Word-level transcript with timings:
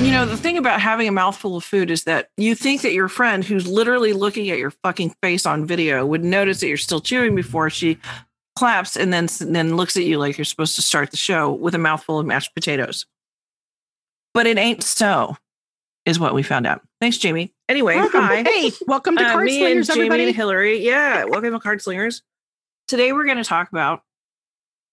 You 0.00 0.12
know, 0.12 0.26
the 0.26 0.36
thing 0.36 0.58
about 0.58 0.80
having 0.82 1.08
a 1.08 1.12
mouthful 1.12 1.56
of 1.56 1.64
food 1.64 1.90
is 1.90 2.04
that 2.04 2.28
you 2.36 2.54
think 2.54 2.82
that 2.82 2.92
your 2.92 3.08
friend 3.08 3.42
who's 3.42 3.66
literally 3.66 4.12
looking 4.12 4.50
at 4.50 4.58
your 4.58 4.70
fucking 4.70 5.14
face 5.22 5.46
on 5.46 5.64
video 5.64 6.04
would 6.04 6.22
notice 6.22 6.60
that 6.60 6.68
you're 6.68 6.76
still 6.76 7.00
chewing 7.00 7.34
before 7.34 7.70
she 7.70 7.98
claps 8.56 8.96
and 8.96 9.10
then 9.10 9.26
then 9.40 9.74
looks 9.76 9.96
at 9.96 10.04
you 10.04 10.18
like 10.18 10.36
you're 10.36 10.44
supposed 10.44 10.76
to 10.76 10.82
start 10.82 11.10
the 11.12 11.16
show 11.16 11.50
with 11.50 11.74
a 11.74 11.78
mouthful 11.78 12.18
of 12.18 12.26
mashed 12.26 12.54
potatoes. 12.54 13.06
But 14.34 14.46
it 14.46 14.58
ain't 14.58 14.82
so, 14.82 15.38
is 16.04 16.20
what 16.20 16.34
we 16.34 16.42
found 16.42 16.66
out. 16.66 16.82
Thanks, 17.00 17.16
Jamie. 17.16 17.54
Anyway, 17.66 17.96
Welcome. 17.96 18.20
hi. 18.20 18.42
Hey, 18.42 18.72
welcome 18.86 19.16
to 19.16 19.24
Uh, 19.24 19.32
Card 19.32 19.46
me 19.46 19.58
Slingers, 19.58 19.88
and 19.88 19.96
Jamie 19.96 20.06
everybody. 20.08 20.24
and 20.26 20.36
Hillary. 20.36 20.78
Yeah, 20.84 21.24
welcome 21.24 21.52
to 21.52 21.58
Card 21.58 21.80
Slingers. 21.80 22.22
Today 22.86 23.12
we're 23.14 23.24
going 23.24 23.38
to 23.38 23.44
talk 23.44 23.70
about 23.70 24.02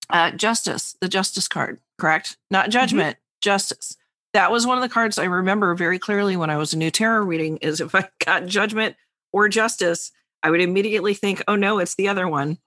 uh, 0.09 0.31
justice, 0.31 0.95
the 1.02 1.09
justice 1.09 1.50
card, 1.50 1.80
correct? 2.00 2.38
Not 2.50 2.70
judgment, 2.70 3.17
justice. 3.42 3.98
That 4.34 4.52
was 4.52 4.66
one 4.66 4.78
of 4.78 4.82
the 4.82 4.90
cards 4.90 5.18
I 5.20 5.26
remember 5.26 5.76
very 5.76 6.00
clearly 6.00 6.36
when 6.36 6.50
I 6.50 6.58
was 6.58 6.73
a 6.73 6.78
new 6.78 6.90
tarot 6.92 7.26
reading. 7.26 7.58
Is 7.58 7.80
if 7.82 7.94
I 7.94 8.10
got 8.26 8.46
judgment 8.46 8.96
or 9.32 9.48
justice, 9.50 10.12
I 10.42 10.50
would 10.50 10.62
immediately 10.62 11.14
think, 11.14 11.44
"Oh 11.48 11.56
no, 11.56 11.80
it's 11.80 11.95
the 11.95 12.08
other 12.08 12.28
one," 12.28 12.58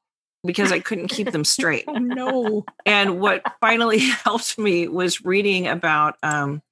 because 0.44 0.70
I 0.72 0.78
couldn't 0.80 1.08
keep 1.08 1.32
them 1.32 1.44
straight. 1.44 1.84
Oh, 1.88 1.98
no. 1.98 2.64
And 2.84 3.20
what 3.20 3.42
finally 3.60 3.98
helped 4.24 4.58
me 4.58 4.88
was 4.88 5.24
reading 5.24 5.66
about 5.66 6.16
um 6.22 6.62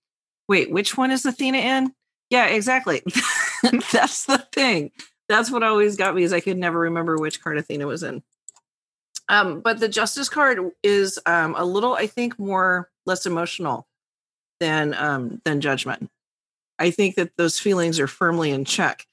wait, 0.49 0.71
which 0.71 0.97
one 0.97 1.11
is 1.11 1.25
Athena 1.25 1.59
in? 1.59 1.93
Yeah, 2.31 2.47
exactly. 2.47 3.03
That's 3.93 4.27
the 4.27 4.47
thing. 4.53 4.93
That's 5.29 5.51
what 5.51 5.63
always 5.63 5.97
got 5.97 6.15
me 6.15 6.23
is 6.23 6.33
I 6.33 6.41
could 6.41 6.59
never 6.59 6.79
remember 6.79 7.17
which 7.17 7.43
card 7.43 7.59
Athena 7.59 7.87
was 7.87 8.03
in. 8.03 8.23
Um, 9.29 9.61
but 9.61 9.81
the 9.81 9.89
justice 9.89 10.29
card 10.29 10.59
is 10.83 11.19
um 11.27 11.55
a 11.57 11.65
little, 11.65 11.95
I 11.95 12.07
think, 12.07 12.39
more 12.39 12.91
less 13.07 13.27
emotional 13.27 13.87
than 14.65 14.95
um 14.95 15.43
than 15.45 15.61
judgment. 15.61 16.11
I 16.79 16.91
think 16.91 17.17
that 17.17 17.37
those 17.37 17.59
feelings 17.59 18.01
are 18.01 18.07
firmly 18.07 18.51
in 18.51 18.65
check. 18.65 19.07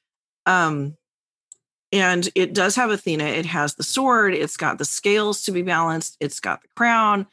Um 0.46 0.98
and 1.92 2.30
it 2.36 2.54
does 2.54 2.76
have 2.78 2.90
Athena. 2.90 3.26
It 3.26 3.46
has 3.48 3.76
the 3.76 3.84
sword. 3.84 4.34
It's 4.34 4.56
got 4.56 4.78
the 4.78 4.86
scales 4.86 5.44
to 5.44 5.52
be 5.52 5.62
balanced. 5.62 6.16
It's 6.22 6.40
got 6.40 6.62
the 6.62 6.70
crown. 6.78 7.28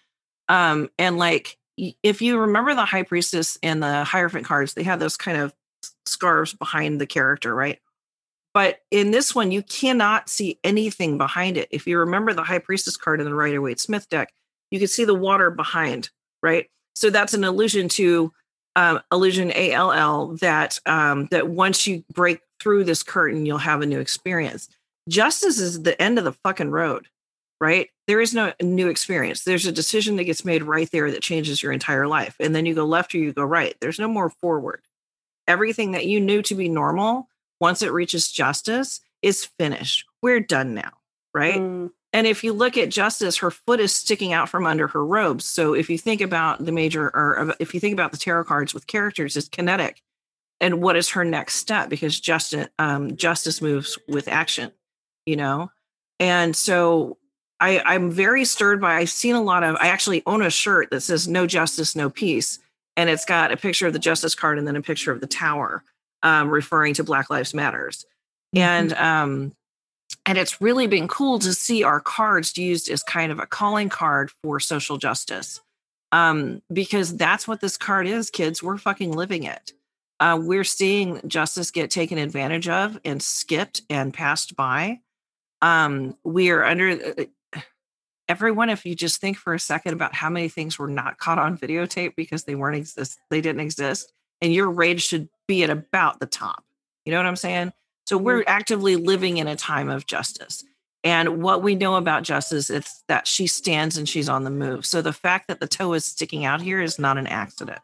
Um, 0.49 0.89
and 0.99 1.17
like, 1.17 1.57
if 2.03 2.21
you 2.21 2.39
remember 2.41 2.75
the 2.75 2.85
high 2.85 3.05
priestess 3.05 3.57
and 3.63 3.81
the 3.81 4.03
hierophant 4.03 4.47
cards, 4.47 4.75
they 4.75 4.83
had 4.83 4.99
those 4.99 5.17
kind 5.17 5.39
of 5.39 5.55
scarves 6.07 6.55
behind 6.55 7.01
the 7.01 7.07
character, 7.07 7.55
right? 7.55 7.79
But 8.53 8.81
in 8.91 9.13
this 9.13 9.33
one, 9.33 9.53
you 9.53 9.63
cannot 9.63 10.29
see 10.29 10.59
anything 10.65 11.19
behind 11.19 11.57
it. 11.57 11.69
If 11.71 11.87
you 11.87 11.99
remember 11.99 12.33
the 12.33 12.43
high 12.43 12.59
priestess 12.59 12.97
card 12.97 13.21
in 13.21 13.27
the 13.27 13.35
Rider 13.35 13.63
Waite 13.63 13.79
Smith 13.79 14.09
deck, 14.09 14.33
you 14.73 14.81
can 14.81 14.89
see 14.89 15.05
the 15.05 15.15
water 15.15 15.51
behind, 15.51 16.11
right? 16.43 16.67
So 16.99 17.11
that's 17.11 17.33
an 17.33 17.45
allusion 17.45 17.89
to 17.91 18.33
um, 18.75 19.01
illusion 19.13 19.53
ALL 19.53 20.37
that 20.39 20.81
um, 20.85 21.29
that 21.31 21.49
once 21.49 21.87
you 21.87 22.05
break 22.13 22.41
through 22.59 22.85
this 22.85 23.05
curtain, 23.05 23.47
you'll 23.47 23.59
have 23.59 23.83
a 23.83 23.87
new 23.87 24.01
experience. 24.01 24.69
Justice 25.09 25.61
is 25.61 25.83
the 25.83 26.01
end 26.03 26.19
of 26.19 26.25
the 26.25 26.33
fucking 26.33 26.71
road, 26.71 27.07
right? 27.61 27.89
There 28.09 28.21
is 28.21 28.35
no 28.35 28.53
new 28.61 28.89
experience. 28.89 29.45
There's 29.45 29.65
a 29.65 29.73
decision 29.73 30.17
that 30.17 30.25
gets 30.25 30.45
made 30.45 30.65
right 30.65 30.91
there 30.91 31.11
that 31.13 31.23
changes 31.23 31.63
your 31.63 31.71
entire 31.71 32.09
life, 32.09 32.35
and 32.41 32.55
then 32.55 32.67
you 32.67 32.75
go 32.75 32.85
left 32.85 33.15
or 33.15 33.19
you 33.19 33.33
go 33.33 33.45
right. 33.45 33.77
There's 33.81 34.01
no 34.01 34.09
more 34.09 34.31
forward. 34.31 34.83
Everything 35.47 35.93
that 35.93 36.07
you 36.07 36.21
knew 36.21 36.43
to 36.43 36.55
be 36.57 36.69
normal, 36.69 37.29
once 37.61 37.81
it 37.81 37.93
reaches 37.93 38.31
justice, 38.31 39.01
is 39.23 39.45
finished. 39.45 40.05
We're 40.21 40.41
done 40.41 40.75
now, 40.75 40.93
right? 41.33 41.61
Mm, 41.61 41.91
And 42.13 42.27
if 42.27 42.43
you 42.43 42.53
look 42.53 42.77
at 42.79 42.89
Justice, 42.89 43.37
her 43.39 43.51
foot 43.51 43.81
is 43.81 43.95
sticking 43.95 44.33
out 44.33 44.49
from 44.49 44.67
under 44.67 44.89
her 44.89 45.05
robes. 45.05 45.45
So 45.45 45.75
if 45.75 45.91
you 45.91 45.99
think 45.99 46.21
about 46.21 46.65
the 46.65 46.73
major, 46.73 47.05
or 47.15 47.55
if 47.61 47.75
you 47.75 47.81
think 47.81 47.93
about 47.93 48.13
the 48.13 48.19
tarot 48.19 48.45
cards 48.45 48.73
with 48.73 48.87
characters, 48.87 49.37
it's 49.37 49.49
kinetic. 49.49 50.03
And 50.61 50.81
what 50.83 50.97
is 50.97 51.11
her 51.11 51.25
next 51.25 51.57
step? 51.57 51.89
Because 51.89 52.19
Justice, 52.19 52.69
um, 52.79 53.17
Justice 53.17 53.61
moves 53.61 53.99
with 54.09 54.27
action, 54.27 54.73
you 55.27 55.37
know. 55.37 55.71
And 56.19 56.57
so 56.57 57.19
I, 57.61 57.81
I'm 57.81 58.11
very 58.11 58.45
stirred 58.45 58.81
by. 58.81 58.97
I've 58.97 59.11
seen 59.11 59.35
a 59.35 59.43
lot 59.43 59.63
of. 59.63 59.77
I 59.77 59.89
actually 59.89 60.23
own 60.27 60.43
a 60.43 60.51
shirt 60.51 60.91
that 60.91 61.03
says 61.03 61.29
"No 61.29 61.47
Justice, 61.47 61.95
No 61.95 62.11
Peace," 62.11 62.59
and 62.97 63.09
it's 63.11 63.25
got 63.25 63.53
a 63.53 63.57
picture 63.57 63.87
of 63.87 63.93
the 63.93 63.99
Justice 63.99 64.35
card 64.35 64.59
and 64.59 64.67
then 64.67 64.77
a 64.77 64.83
picture 64.83 65.13
of 65.13 65.21
the 65.21 65.27
Tower, 65.27 65.85
um, 66.23 66.49
referring 66.49 66.95
to 66.95 67.05
Black 67.05 67.31
Lives 67.31 67.55
Matters. 67.55 68.05
And 68.55 68.93
um, 68.95 69.55
and 70.29 70.37
it's 70.37 70.61
really 70.61 70.87
been 70.87 71.09
cool 71.09 71.39
to 71.39 71.55
see 71.55 71.83
our 71.83 72.01
cards 72.01 72.59
used 72.59 72.91
as 72.91 73.03
kind 73.03 73.33
of 73.33 73.39
a 73.39 73.47
calling 73.47 73.89
card 73.89 74.31
for 74.43 74.61
social 74.61 74.99
justice 74.99 75.63
um, 76.13 76.61
because 76.71 77.17
that's 77.17 77.49
what 77.49 77.63
this 77.63 77.79
card 77.79 78.07
is 78.07 78.29
kids. 78.29 78.63
We're 78.63 78.77
fucking 78.77 79.13
living 79.13 79.45
it. 79.45 79.73
Uh, 80.21 80.39
we're 80.39 80.65
seeing 80.65 81.27
justice 81.27 81.71
get 81.71 81.91
taken 81.91 82.19
advantage 82.19 82.69
of 82.69 83.01
and 83.07 83.23
skipped 83.23 83.81
and 83.89 84.13
passed 84.13 84.55
by. 84.55 85.01
Um, 85.63 86.15
we 86.25 86.51
are 86.51 86.63
under 86.63 86.91
uh, 86.91 87.61
everyone 88.29 88.69
if 88.69 88.85
you 88.85 88.95
just 88.95 89.23
think 89.23 89.39
for 89.39 89.55
a 89.55 89.59
second 89.59 89.95
about 89.95 90.15
how 90.15 90.29
many 90.29 90.51
things 90.51 90.79
were 90.79 90.89
not 90.89 91.17
caught 91.17 91.39
on 91.39 91.57
videotape 91.57 92.15
because 92.17 92.45
they 92.45 92.55
weren't 92.55 92.77
exist 92.77 93.19
they 93.31 93.41
didn't 93.41 93.63
exist 93.63 94.13
and 94.43 94.53
your 94.53 94.71
rage 94.71 95.03
should 95.03 95.31
be 95.47 95.65
at 95.65 95.71
about 95.71 96.21
the 96.21 96.27
top. 96.27 96.63
You 97.07 97.13
know 97.13 97.19
what 97.19 97.27
i'm 97.27 97.37
saying 97.37 97.73
so 98.09 98.17
we're 98.17 98.43
actively 98.47 98.97
living 98.97 99.37
in 99.37 99.47
a 99.47 99.55
time 99.55 99.91
of 99.91 100.07
justice. 100.07 100.65
And 101.05 101.43
what 101.43 101.63
we 101.63 101.75
know 101.75 101.97
about 101.97 102.23
justice 102.23 102.71
is 102.71 103.03
that 103.07 103.29
she 103.29 103.47
stands 103.47 103.99
and 103.99 104.09
she's 104.09 104.31
on 104.31 104.45
the 104.45 104.51
move. 104.51 104.87
So 104.87 105.03
the 105.03 105.13
fact 105.13 105.49
that 105.49 105.61
the 105.61 105.67
toe 105.69 105.93
is 105.93 106.07
sticking 106.07 106.47
out 106.47 106.63
here 106.63 106.81
is 106.81 106.99
not 106.99 107.19
an 107.19 107.27
accident, 107.27 107.81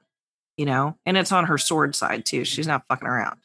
you 0.56 0.64
know, 0.64 0.96
and 1.04 1.18
it's 1.18 1.30
on 1.30 1.44
her 1.44 1.58
sword 1.58 1.94
side 1.94 2.24
too. 2.24 2.46
She's 2.46 2.66
not 2.66 2.86
fucking 2.88 3.06
around. 3.06 3.38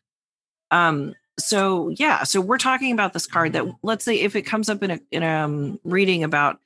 Um, 0.72 1.16
so 1.38 1.90
yeah, 1.90 2.24
so 2.24 2.40
we're 2.40 2.58
talking 2.58 2.94
about 2.94 3.12
this 3.12 3.28
card 3.28 3.52
that 3.52 3.66
let's 3.84 4.06
say 4.06 4.18
if 4.22 4.38
it 4.38 4.44
comes 4.44 4.70
up 4.70 4.82
in 4.82 4.92
a 4.92 5.00
in 5.12 5.22
a 5.22 5.44
um, 5.44 5.82
reading 5.84 6.24
about 6.24 6.62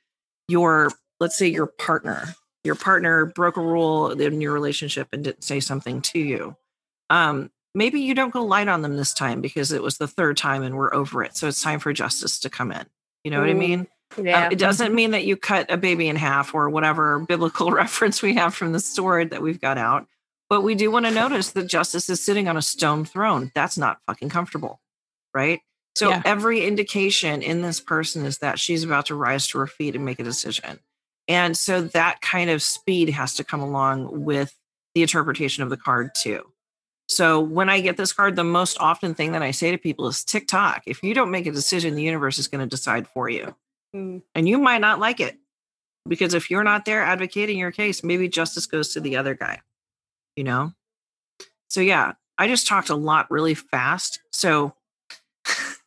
your 0.46 0.92
let's 1.18 1.36
say 1.36 1.48
your 1.48 1.66
partner, 1.66 2.36
your 2.62 2.76
partner 2.76 3.26
broke 3.26 3.56
a 3.56 3.60
rule 3.60 4.12
in 4.12 4.40
your 4.40 4.52
relationship 4.52 5.08
and 5.12 5.24
didn't 5.24 5.42
say 5.42 5.58
something 5.58 6.02
to 6.02 6.20
you. 6.20 6.56
Um, 7.10 7.50
maybe 7.74 8.00
you 8.00 8.14
don't 8.14 8.32
go 8.32 8.44
light 8.44 8.68
on 8.68 8.82
them 8.82 8.96
this 8.96 9.12
time 9.14 9.40
because 9.40 9.72
it 9.72 9.82
was 9.82 9.98
the 9.98 10.06
third 10.08 10.36
time 10.36 10.62
and 10.62 10.76
we're 10.76 10.94
over 10.94 11.22
it. 11.22 11.36
So 11.36 11.48
it's 11.48 11.62
time 11.62 11.80
for 11.80 11.92
justice 11.92 12.38
to 12.40 12.50
come 12.50 12.70
in. 12.72 12.86
You 13.24 13.30
know 13.30 13.40
what 13.40 13.50
I 13.50 13.54
Mm, 13.54 13.58
mean? 13.58 13.86
yeah. 14.22 14.46
Uh, 14.46 14.48
it 14.52 14.58
doesn't 14.58 14.94
mean 14.94 15.10
that 15.12 15.24
you 15.24 15.36
cut 15.36 15.70
a 15.70 15.76
baby 15.76 16.08
in 16.08 16.16
half 16.16 16.54
or 16.54 16.70
whatever 16.70 17.18
biblical 17.28 17.70
reference 17.70 18.22
we 18.22 18.34
have 18.34 18.54
from 18.54 18.72
the 18.72 18.80
sword 18.80 19.30
that 19.30 19.42
we've 19.42 19.60
got 19.60 19.78
out. 19.78 20.06
But 20.50 20.60
we 20.60 20.74
do 20.74 20.90
want 20.90 21.06
to 21.06 21.10
notice 21.10 21.50
that 21.52 21.66
justice 21.66 22.08
is 22.10 22.22
sitting 22.22 22.48
on 22.48 22.56
a 22.56 22.62
stone 22.62 23.04
throne. 23.04 23.50
That's 23.54 23.78
not 23.78 23.98
fucking 24.06 24.28
comfortable. 24.28 24.80
Right. 25.32 25.60
So 25.96 26.10
Yeah. 26.10 26.22
every 26.24 26.64
indication 26.64 27.42
in 27.42 27.62
this 27.62 27.80
person 27.80 28.24
is 28.26 28.38
that 28.38 28.58
she's 28.58 28.84
about 28.84 29.06
to 29.06 29.14
rise 29.14 29.46
to 29.48 29.58
her 29.58 29.66
feet 29.66 29.96
and 29.96 30.04
make 30.04 30.20
a 30.20 30.24
decision. 30.24 30.80
And 31.26 31.56
so 31.56 31.80
that 31.80 32.20
kind 32.20 32.50
of 32.50 32.62
speed 32.62 33.08
has 33.10 33.34
to 33.36 33.44
come 33.44 33.60
along 33.60 34.24
with 34.24 34.54
the 34.94 35.02
interpretation 35.02 35.62
of 35.62 35.70
the 35.70 35.76
card 35.76 36.10
too. 36.14 36.44
So 37.08 37.40
when 37.40 37.68
I 37.68 37.80
get 37.80 37.96
this 37.96 38.12
card, 38.12 38.36
the 38.36 38.44
most 38.44 38.78
often 38.80 39.14
thing 39.14 39.32
that 39.32 39.42
I 39.42 39.50
say 39.50 39.70
to 39.70 39.78
people 39.78 40.06
is 40.06 40.24
TikTok. 40.24 40.82
If 40.86 41.02
you 41.02 41.14
don't 41.14 41.30
make 41.30 41.46
a 41.46 41.52
decision, 41.52 41.94
the 41.94 42.02
universe 42.02 42.38
is 42.38 42.48
going 42.48 42.60
to 42.62 42.66
decide 42.66 43.06
for 43.08 43.28
you. 43.28 43.54
Mm. 43.94 44.22
And 44.34 44.48
you 44.48 44.58
might 44.58 44.80
not 44.80 44.98
like 44.98 45.20
it 45.20 45.38
because 46.08 46.34
if 46.34 46.50
you're 46.50 46.64
not 46.64 46.84
there 46.84 47.02
advocating 47.02 47.58
your 47.58 47.72
case, 47.72 48.02
maybe 48.02 48.28
justice 48.28 48.66
goes 48.66 48.92
to 48.94 49.00
the 49.00 49.16
other 49.16 49.34
guy, 49.34 49.60
you 50.36 50.44
know? 50.44 50.72
So 51.68 51.80
yeah, 51.80 52.12
I 52.38 52.48
just 52.48 52.66
talked 52.66 52.88
a 52.88 52.96
lot 52.96 53.30
really 53.30 53.54
fast. 53.54 54.20
So 54.32 54.74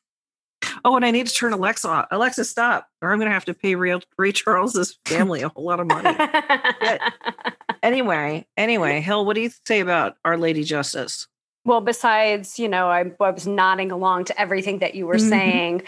Oh, 0.86 0.96
and 0.96 1.04
I 1.04 1.12
need 1.12 1.28
to 1.28 1.34
turn 1.34 1.54
Alexa 1.54 1.88
off. 1.88 2.08
Alexa, 2.12 2.46
stop, 2.46 2.88
or 3.02 3.12
I'm 3.12 3.19
going 3.19 3.30
to 3.30 3.34
have 3.34 3.46
to 3.46 3.54
pay 3.54 3.75
Ray, 3.75 4.00
Ray 4.18 4.31
Charles's 4.31 4.98
family 5.06 5.42
a 5.42 5.50
whole 5.50 5.66
lot 5.66 5.80
of 5.80 5.88
money. 5.88 6.16
anyway, 7.84 8.46
anyway, 8.58 9.02
Hill, 9.02 9.26
what 9.26 9.36
do 9.36 9.42
you 9.42 9.52
say 9.66 9.80
about 9.80 10.18
Our 10.26 10.38
Lady 10.38 10.64
Justice? 10.64 11.28
well, 11.66 11.82
besides, 11.82 12.58
you 12.58 12.70
know, 12.70 12.88
I, 12.88 13.12
I 13.20 13.30
was 13.32 13.46
nodding 13.46 13.92
along 13.92 14.24
to 14.26 14.40
everything 14.40 14.80
that 14.80 14.96
you 14.96 15.06
were 15.06 15.18
Mhm. 15.18 15.30
saying, 15.30 15.82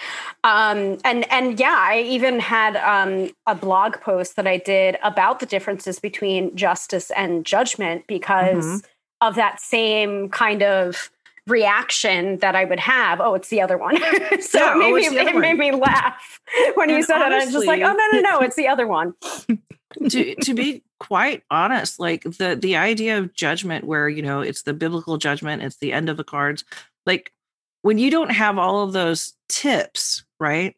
um, 0.43 0.97
and 1.05 1.31
and 1.31 1.57
yeah, 1.57 1.73
I 1.77 2.01
even 2.01 2.39
had 2.41 2.75
um, 2.75 3.29
a 3.47 3.55
blog 3.55 4.01
post 4.01 4.35
that 4.35 4.45
I 4.45 4.57
did 4.57 4.97
about 5.03 5.39
the 5.39 5.45
differences 5.45 5.97
between 5.99 6.53
justice 6.53 7.11
and 7.11 7.45
judgment 7.45 8.07
because 8.07 8.65
Mhm. 8.65 8.83
of 9.21 9.35
that 9.35 9.61
same 9.61 10.27
kind 10.29 10.63
of 10.63 11.09
reaction 11.49 12.37
that 12.37 12.55
I 12.55 12.65
would 12.65 12.79
have. 12.79 13.19
Oh, 13.21 13.33
it's 13.33 13.49
the 13.49 13.61
other 13.61 13.77
one. 13.77 13.97
so 14.41 14.59
Yeah, 14.59 14.71
it, 14.71 14.75
oh, 14.75 14.77
made, 14.77 15.07
oh, 15.07 15.11
me, 15.11 15.17
it 15.19 15.35
made 15.35 15.57
me 15.57 15.71
laugh 15.71 16.39
when 16.75 16.89
you 16.89 16.97
And 16.97 17.05
said 17.05 17.21
it. 17.21 17.31
I 17.31 17.45
was 17.45 17.53
just 17.53 17.67
like, 17.67 17.81
oh, 17.81 17.93
no, 17.93 18.07
no, 18.13 18.19
no, 18.19 18.39
it's 18.39 18.55
the 18.55 18.67
other 18.67 18.87
one. 18.87 19.13
to 20.09 20.35
to 20.35 20.53
be 20.53 20.83
quite 20.99 21.43
honest, 21.49 21.99
like 21.99 22.23
the 22.23 22.57
the 22.59 22.75
idea 22.75 23.17
of 23.17 23.33
judgment, 23.33 23.85
where 23.85 24.07
you 24.07 24.21
know 24.21 24.41
it's 24.41 24.63
the 24.63 24.73
biblical 24.73 25.17
judgment, 25.17 25.63
it's 25.63 25.77
the 25.77 25.93
end 25.93 26.09
of 26.09 26.17
the 26.17 26.23
cards. 26.23 26.63
Like 27.05 27.33
when 27.81 27.97
you 27.97 28.11
don't 28.11 28.31
have 28.31 28.57
all 28.57 28.83
of 28.83 28.93
those 28.93 29.33
tips, 29.47 30.23
right, 30.39 30.75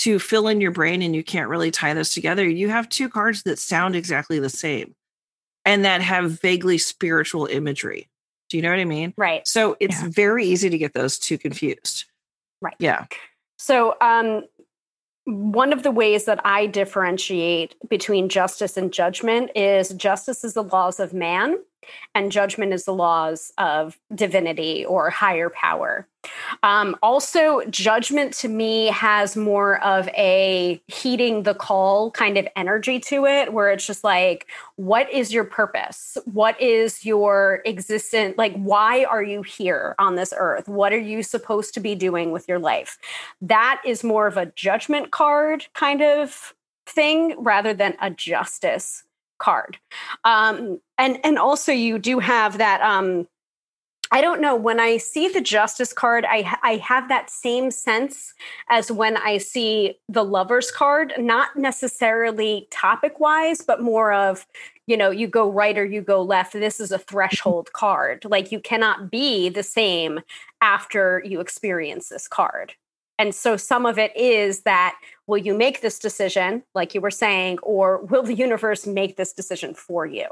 to 0.00 0.18
fill 0.18 0.48
in 0.48 0.60
your 0.60 0.70
brain, 0.70 1.02
and 1.02 1.14
you 1.14 1.24
can't 1.24 1.48
really 1.48 1.70
tie 1.70 1.94
those 1.94 2.12
together, 2.12 2.48
you 2.48 2.68
have 2.68 2.88
two 2.88 3.08
cards 3.08 3.42
that 3.44 3.58
sound 3.58 3.96
exactly 3.96 4.38
the 4.38 4.50
same, 4.50 4.94
and 5.64 5.84
that 5.84 6.02
have 6.02 6.40
vaguely 6.40 6.78
spiritual 6.78 7.46
imagery. 7.46 8.08
Do 8.48 8.56
you 8.56 8.62
know 8.62 8.70
what 8.70 8.78
I 8.78 8.84
mean? 8.84 9.12
Right. 9.16 9.46
So 9.46 9.76
it's 9.80 10.00
Yeah. 10.02 10.08
very 10.10 10.46
easy 10.46 10.70
to 10.70 10.78
get 10.78 10.94
those 10.94 11.18
two 11.18 11.38
confused. 11.38 12.04
Right. 12.60 12.76
Yeah. 12.78 13.06
So, 13.58 13.96
um, 14.00 14.44
one 15.24 15.72
of 15.72 15.82
the 15.82 15.90
ways 15.90 16.24
that 16.26 16.40
I 16.44 16.66
differentiate 16.66 17.74
between 17.88 18.28
justice 18.28 18.76
and 18.76 18.92
judgment 18.92 19.50
is 19.56 19.88
justice 19.88 20.44
is 20.44 20.54
the 20.54 20.62
laws 20.62 21.00
of 21.00 21.12
man, 21.12 21.58
and 22.14 22.30
judgment 22.30 22.72
is 22.72 22.84
the 22.84 22.94
laws 22.94 23.52
of 23.58 23.98
divinity 24.14 24.84
or 24.84 25.10
higher 25.10 25.50
power. 25.50 26.06
Um, 26.62 26.96
also, 27.02 27.62
judgment 27.70 28.32
to 28.34 28.48
me 28.48 28.86
has 28.86 29.36
more 29.36 29.82
of 29.84 30.08
a 30.08 30.80
heeding 30.86 31.42
the 31.42 31.54
call 31.54 32.10
kind 32.10 32.36
of 32.36 32.46
energy 32.56 32.98
to 33.00 33.26
it, 33.26 33.52
where 33.52 33.70
it's 33.70 33.86
just 33.86 34.04
like, 34.04 34.46
what 34.76 35.10
is 35.12 35.32
your 35.32 35.44
purpose? 35.44 36.18
What 36.24 36.60
is 36.60 37.04
your 37.04 37.62
existence? 37.64 38.36
Like, 38.36 38.54
why 38.56 39.04
are 39.04 39.22
you 39.22 39.42
here 39.42 39.94
on 39.98 40.16
this 40.16 40.32
earth? 40.36 40.68
What 40.68 40.92
are 40.92 40.98
you 40.98 41.22
supposed 41.22 41.74
to 41.74 41.80
be 41.80 41.94
doing 41.94 42.32
with 42.32 42.48
your 42.48 42.58
life? 42.58 42.98
That 43.40 43.80
is 43.84 44.04
more 44.04 44.26
of 44.26 44.36
a 44.36 44.46
judgment 44.46 45.10
card 45.10 45.66
kind 45.74 46.02
of 46.02 46.54
thing 46.86 47.34
rather 47.38 47.74
than 47.74 47.96
a 48.00 48.10
justice 48.10 49.02
card. 49.38 49.78
Um, 50.24 50.80
and 50.98 51.18
and 51.24 51.38
also 51.38 51.72
you 51.72 51.98
do 51.98 52.18
have 52.18 52.58
that 52.58 52.80
um, 52.80 53.28
I 54.10 54.20
don't 54.20 54.40
know. 54.40 54.54
When 54.54 54.78
I 54.78 54.98
see 54.98 55.28
the 55.28 55.40
justice 55.40 55.92
card, 55.92 56.24
I 56.28 56.56
I 56.62 56.76
have 56.76 57.08
that 57.08 57.30
same 57.30 57.70
sense 57.70 58.34
as 58.68 58.90
when 58.90 59.16
I 59.16 59.38
see 59.38 59.98
the 60.08 60.24
lovers 60.24 60.70
card. 60.70 61.12
Not 61.18 61.56
necessarily 61.56 62.68
topic 62.70 63.18
wise, 63.18 63.62
but 63.62 63.82
more 63.82 64.12
of 64.12 64.46
you 64.86 64.96
know 64.96 65.10
you 65.10 65.26
go 65.26 65.50
right 65.50 65.76
or 65.76 65.84
you 65.84 66.02
go 66.02 66.22
left. 66.22 66.52
This 66.52 66.80
is 66.80 66.92
a 66.92 66.98
threshold 66.98 67.72
card. 67.72 68.24
Like 68.24 68.52
you 68.52 68.60
cannot 68.60 69.10
be 69.10 69.48
the 69.48 69.62
same 69.62 70.20
after 70.60 71.22
you 71.24 71.40
experience 71.40 72.08
this 72.08 72.28
card. 72.28 72.74
And 73.18 73.34
so 73.34 73.56
some 73.56 73.86
of 73.86 73.98
it 73.98 74.14
is 74.16 74.60
that 74.62 74.98
will 75.26 75.38
you 75.38 75.54
make 75.54 75.80
this 75.80 75.98
decision, 75.98 76.62
like 76.74 76.94
you 76.94 77.00
were 77.00 77.10
saying, 77.10 77.58
or 77.62 78.04
will 78.04 78.22
the 78.22 78.34
universe 78.34 78.86
make 78.86 79.16
this 79.16 79.32
decision 79.32 79.74
for 79.74 80.06
you? 80.06 80.26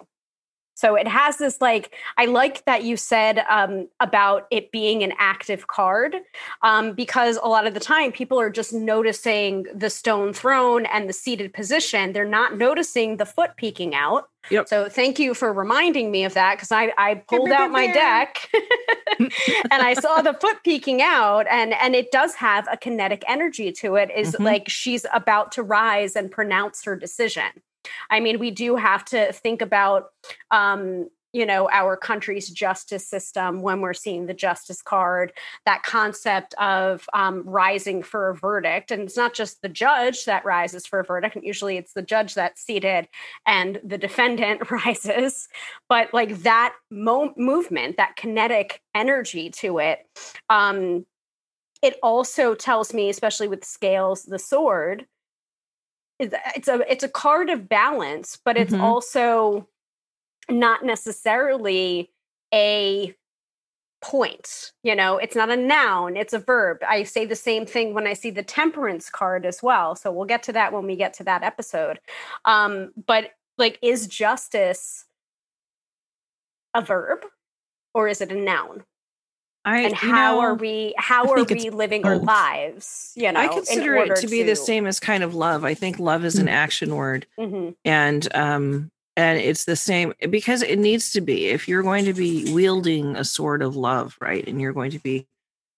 So 0.75 0.97
it 0.97 1.07
has 1.07 1.37
this 1.39 1.61
like, 1.61 1.95
I 2.19 2.27
like 2.27 2.65
that 2.65 2.83
you 2.83 2.97
said 2.97 3.39
um, 3.49 3.89
about 4.01 4.47
it 4.51 4.73
being 4.73 5.03
an 5.03 5.13
active 5.19 5.67
card 5.69 6.17
um, 6.63 6.93
because 6.93 7.39
a 7.43 7.49
lot 7.49 7.67
of 7.67 7.75
the 7.75 7.81
time 7.81 8.11
people 8.13 8.41
are 8.41 8.51
just 8.51 8.73
noticing 8.73 9.67
the 9.75 9.89
stone 9.89 10.33
throne 10.33 10.87
and 10.87 11.09
the 11.09 11.13
seated 11.13 11.53
position. 11.55 12.13
They're 12.13 12.25
not 12.25 12.59
noticing 12.59 13.17
the 13.19 13.27
foot 13.27 13.57
peeking 13.57 13.95
out. 13.95 14.29
Yep. 14.51 14.69
So 14.69 14.89
thank 14.89 15.19
you 15.19 15.33
for 15.33 15.53
reminding 15.53 16.11
me 16.11 16.25
of 16.25 16.35
that 16.35 16.57
because 16.57 16.71
I, 16.71 16.93
I 16.99 17.15
pulled 17.15 17.51
out 17.51 17.71
my 17.71 17.87
deck 17.87 18.51
and 19.19 19.31
I 19.73 19.95
saw 19.95 20.21
the 20.21 20.35
foot 20.35 20.63
peeking 20.65 21.01
out 21.01 21.47
and 21.49 21.73
and 21.73 21.95
it 21.95 22.11
does 22.11 22.35
have 22.35 22.69
a 22.71 22.77
kinetic 22.77 23.25
energy 23.27 23.73
to 23.73 23.95
it. 23.97 24.11
Is 24.15 24.33
Mhm. 24.35 24.45
like 24.45 24.69
she's 24.69 25.07
about 25.15 25.53
to 25.53 25.63
rise 25.63 26.15
and 26.15 26.31
pronounce 26.31 26.85
her 26.85 26.95
decision. 26.95 27.63
I 28.11 28.21
mean, 28.21 28.39
we 28.39 28.51
do 28.51 28.77
have 28.77 29.05
to 29.07 29.33
think 29.33 29.63
about, 29.63 30.07
um, 30.51 31.09
you 31.33 31.45
know, 31.45 31.69
our 31.73 31.97
country's 31.97 32.49
justice 32.49 33.07
system 33.09 33.61
when 33.61 33.81
we're 33.81 33.93
seeing 33.93 34.27
the 34.27 34.35
justice 34.35 34.81
card, 34.81 35.33
that 35.67 35.83
concept 35.83 36.55
of 36.55 37.09
um, 37.13 37.43
rising 37.45 38.05
for 38.05 38.29
a 38.29 38.37
verdict. 38.37 38.93
And 38.93 39.03
it's 39.03 39.17
not 39.17 39.35
just 39.35 39.61
the 39.61 39.69
judge 39.69 40.27
that 40.27 40.45
rises 40.45 40.87
for 40.87 41.01
a 41.01 41.05
verdict. 41.05 41.37
Usually 41.43 41.77
it's 41.77 41.93
the 41.93 42.03
judge 42.03 42.35
that's 42.35 42.63
seated 42.63 43.09
and 43.47 43.81
the 43.83 43.99
defendant 43.99 44.71
rises. 44.71 45.49
But 45.89 46.15
like 46.15 46.43
that 46.43 46.75
mo- 46.89 47.35
movement, 47.37 47.97
that 47.97 48.15
kinetic 48.15 48.81
energy 48.95 49.51
to 49.51 49.79
it, 49.79 50.07
um, 50.49 51.05
it 51.83 51.99
also 52.03 52.55
tells 52.55 52.95
me, 52.95 53.11
especially 53.11 53.47
with 53.47 53.63
scales, 53.63 54.23
the 54.23 54.39
sword, 54.39 55.05
it's 56.19 56.69
a 56.69 56.91
it's 56.91 57.05
a 57.05 57.09
card 57.09 57.51
of 57.51 57.69
balance, 57.69 58.39
but 58.45 58.57
it's 58.57 58.73
Mhm. 58.75 58.81
also 58.83 59.69
not 60.49 60.85
necessarily 60.85 62.11
a 62.53 63.15
point. 64.01 64.73
You 64.83 64.95
know, 64.95 65.17
it's 65.19 65.35
not 65.35 65.51
a 65.51 65.57
noun, 65.57 66.17
it's 66.17 66.35
a 66.35 66.39
verb. 66.39 66.79
I 66.87 67.05
say 67.05 67.25
the 67.25 67.35
same 67.37 67.65
thing 67.67 67.95
when 67.95 68.07
I 68.07 68.13
see 68.13 68.31
the 68.31 68.43
temperance 68.43 69.09
card 69.11 69.47
as 69.47 69.63
well. 69.63 69.97
So 69.97 70.13
we'll 70.13 70.27
get 70.27 70.43
to 70.45 70.53
that 70.53 70.73
when 70.73 70.87
we 70.87 70.97
get 70.97 71.15
to 71.15 71.25
that 71.25 71.43
episode. 71.43 72.01
Um, 72.45 72.93
but 73.07 73.33
like, 73.57 73.79
is 73.83 74.07
justice 74.07 75.07
a 76.75 76.83
verb 76.83 77.25
or 77.95 78.09
is 78.09 78.21
it 78.21 78.31
a 78.31 78.35
noun? 78.35 78.85
I 79.65 79.81
And 79.81 79.91
you 79.93 79.97
how 79.97 80.41
are 80.41 80.55
we 80.55 80.95
how 80.99 81.31
are 81.33 81.45
we 81.45 81.71
living 81.71 82.05
our 82.05 82.19
lives? 82.19 83.13
You 83.17 83.33
know, 83.33 83.41
I 83.41 83.49
consider 83.49 83.97
it 83.97 84.17
to 84.17 84.29
be 84.29 84.43
the 84.43 84.57
same 84.57 84.87
as 84.87 85.01
kind 85.01 85.23
of 85.23 85.35
love. 85.35 85.65
I 85.65 85.75
think 85.75 85.99
love 85.99 86.25
is 86.25 86.37
an 86.37 86.49
action 86.49 86.95
word. 86.95 87.27
Mhm. 87.39 87.75
and 87.85 88.35
um 88.37 88.91
and 89.17 89.39
it's 89.39 89.65
the 89.65 89.77
same 89.77 90.13
because 90.29 90.63
it 90.63 90.79
needs 90.79 91.13
to 91.13 91.21
be 91.21 91.47
if 91.47 91.69
you're 91.69 91.83
going 91.85 92.05
to 92.07 92.13
be 92.13 92.53
wielding 92.53 93.17
a 93.17 93.25
sword 93.25 93.63
of 93.63 93.77
love 93.77 94.17
right 94.21 94.47
and 94.47 94.61
you're 94.61 94.73
going 94.73 94.91
to 94.91 94.99
be 94.99 95.27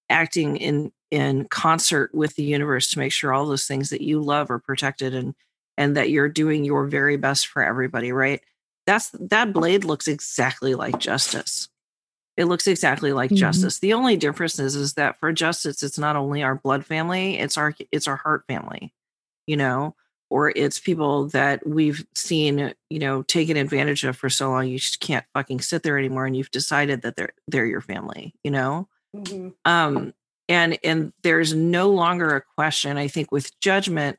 acting 0.08 0.56
in 0.56 0.90
in 1.10 1.44
concert 1.46 2.14
with 2.14 2.34
the 2.36 2.42
universe 2.42 2.90
to 2.90 2.98
make 2.98 3.12
sure 3.12 3.32
all 3.32 3.46
those 3.46 3.66
things 3.66 3.90
that 3.90 4.00
you 4.00 4.20
love 4.20 4.50
are 4.50 4.58
protected 4.58 5.14
and 5.14 5.34
and 5.76 5.96
that 5.96 6.10
you're 6.10 6.28
doing 6.28 6.64
your 6.64 6.86
very 6.86 7.16
best 7.16 7.46
for 7.46 7.62
everybody 7.62 8.10
right 8.10 8.42
that's 8.86 9.10
that 9.20 9.52
blade 9.52 9.84
looks 9.84 10.08
exactly 10.08 10.74
like 10.74 10.98
justice 10.98 11.68
it 12.36 12.44
looks 12.46 12.66
exactly 12.66 13.12
like 13.12 13.30
Mhm. 13.30 13.36
justice 13.36 13.78
the 13.78 13.92
only 13.92 14.16
difference 14.16 14.58
is 14.58 14.76
is 14.76 14.94
that 14.94 15.18
for 15.18 15.32
justice 15.32 15.82
it's 15.82 15.98
not 15.98 16.16
only 16.16 16.42
our 16.42 16.54
blood 16.54 16.84
family 16.84 17.38
it's 17.38 17.56
our 17.56 17.74
it's 17.92 18.08
our 18.08 18.16
heart 18.16 18.44
family 18.46 18.92
you 19.46 19.56
know 19.56 19.94
or 20.28 20.50
it's 20.56 20.80
people 20.80 21.28
that 21.28 21.64
we've 21.64 22.04
seen, 22.16 22.74
you 22.90 22.98
know, 22.98 23.22
taken 23.22 23.56
advantage 23.56 24.02
of 24.02 24.16
for 24.16 24.28
so 24.28 24.50
long 24.50 24.66
you 24.66 24.76
just 24.76 24.98
can't 24.98 25.24
fucking 25.32 25.60
sit 25.60 25.84
there 25.84 25.96
anymore 25.96 26.26
and 26.26 26.36
you've 26.36 26.50
decided 26.50 27.02
that 27.02 27.14
they're 27.14 27.32
they're 27.46 27.64
your 27.66 27.80
family, 27.80 28.34
you 28.42 28.50
know? 28.50 28.88
Mhm. 29.14 29.54
Um 29.64 30.14
and 30.48 30.78
and 30.82 31.12
there's 31.22 31.54
no 31.54 31.90
longer 31.90 32.34
a 32.34 32.42
question 32.56 32.96
I 32.96 33.06
think 33.08 33.30
with 33.30 33.56
judgment, 33.60 34.18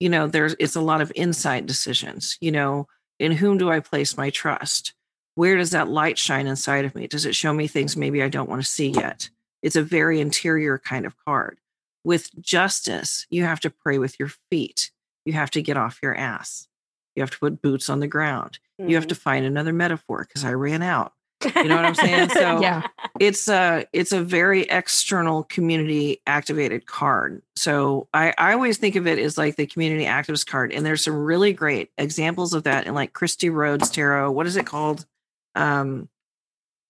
you 0.00 0.08
know, 0.08 0.26
there's 0.26 0.56
it's 0.58 0.74
a 0.74 0.80
lot 0.80 1.00
of 1.00 1.12
insight 1.14 1.66
decisions, 1.66 2.36
you 2.40 2.50
know, 2.50 2.88
in 3.20 3.30
whom 3.30 3.56
do 3.56 3.70
I 3.70 3.78
place 3.78 4.16
my 4.16 4.30
trust? 4.30 4.92
Where 5.34 5.56
does 5.56 5.70
that 5.70 5.88
light 5.88 6.18
shine 6.18 6.46
inside 6.46 6.84
of 6.84 6.94
me? 6.94 7.06
Does 7.06 7.26
it 7.26 7.34
show 7.34 7.52
me 7.52 7.66
things 7.66 7.96
maybe 7.96 8.22
I 8.22 8.28
don't 8.28 8.48
want 8.48 8.62
to 8.62 8.68
see 8.68 8.88
yet? 8.88 9.28
It's 9.62 9.76
a 9.76 9.82
very 9.82 10.20
interior 10.20 10.78
kind 10.78 11.06
of 11.06 11.16
card. 11.24 11.58
With 12.04 12.30
justice, 12.40 13.26
you 13.30 13.44
have 13.44 13.60
to 13.60 13.70
pray 13.70 13.98
with 13.98 14.18
your 14.18 14.30
feet 14.50 14.90
you 15.24 15.32
have 15.32 15.50
to 15.52 15.62
get 15.62 15.76
off 15.76 16.00
your 16.02 16.16
ass. 16.16 16.68
You 17.16 17.22
have 17.22 17.30
to 17.30 17.38
put 17.38 17.62
boots 17.62 17.88
on 17.88 18.00
the 18.00 18.06
ground. 18.06 18.58
You 18.78 18.96
have 18.96 19.04
mm-hmm. 19.04 19.08
to 19.08 19.14
find 19.14 19.46
another 19.46 19.72
metaphor 19.72 20.26
because 20.28 20.44
I 20.44 20.52
ran 20.52 20.82
out. 20.82 21.12
You 21.44 21.64
know 21.64 21.76
what 21.76 21.84
I'm 21.84 21.94
saying? 21.94 22.30
So 22.32 22.60
Yeah. 22.60 22.82
it's 23.20 23.48
a 23.48 23.86
it's 23.92 24.12
a 24.12 24.22
very 24.22 24.62
external 24.62 25.44
community 25.44 26.20
activated 26.26 26.86
card. 26.86 27.42
So 27.54 28.08
I, 28.12 28.34
I 28.36 28.52
always 28.52 28.78
think 28.78 28.96
of 28.96 29.06
it 29.06 29.18
as 29.18 29.38
like 29.38 29.56
the 29.56 29.66
community 29.66 30.06
activist 30.06 30.46
card. 30.46 30.72
And 30.72 30.84
there's 30.84 31.04
some 31.04 31.16
really 31.16 31.52
great 31.52 31.90
examples 31.98 32.52
of 32.52 32.64
that 32.64 32.86
in 32.86 32.94
like 32.94 33.12
Christy 33.12 33.50
Rhodes 33.50 33.90
Tarot. 33.90 34.32
What 34.32 34.46
is 34.46 34.56
it 34.56 34.66
called? 34.66 35.06
Um 35.54 36.08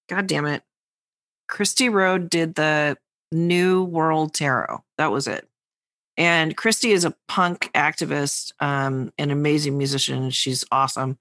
God 0.08 0.26
damn 0.26 0.46
it. 0.46 0.62
Christy 1.48 1.88
Rhodes 1.88 2.28
did 2.28 2.54
the 2.54 2.96
New 3.32 3.84
World 3.84 4.34
Tarot. 4.34 4.82
That 4.98 5.10
was 5.10 5.26
it. 5.26 5.48
And 6.16 6.56
Christy 6.56 6.92
is 6.92 7.04
a 7.04 7.14
punk 7.26 7.70
activist, 7.74 8.52
um, 8.60 9.12
an 9.18 9.30
amazing 9.30 9.76
musician. 9.76 10.30
She's 10.30 10.64
awesome 10.70 11.18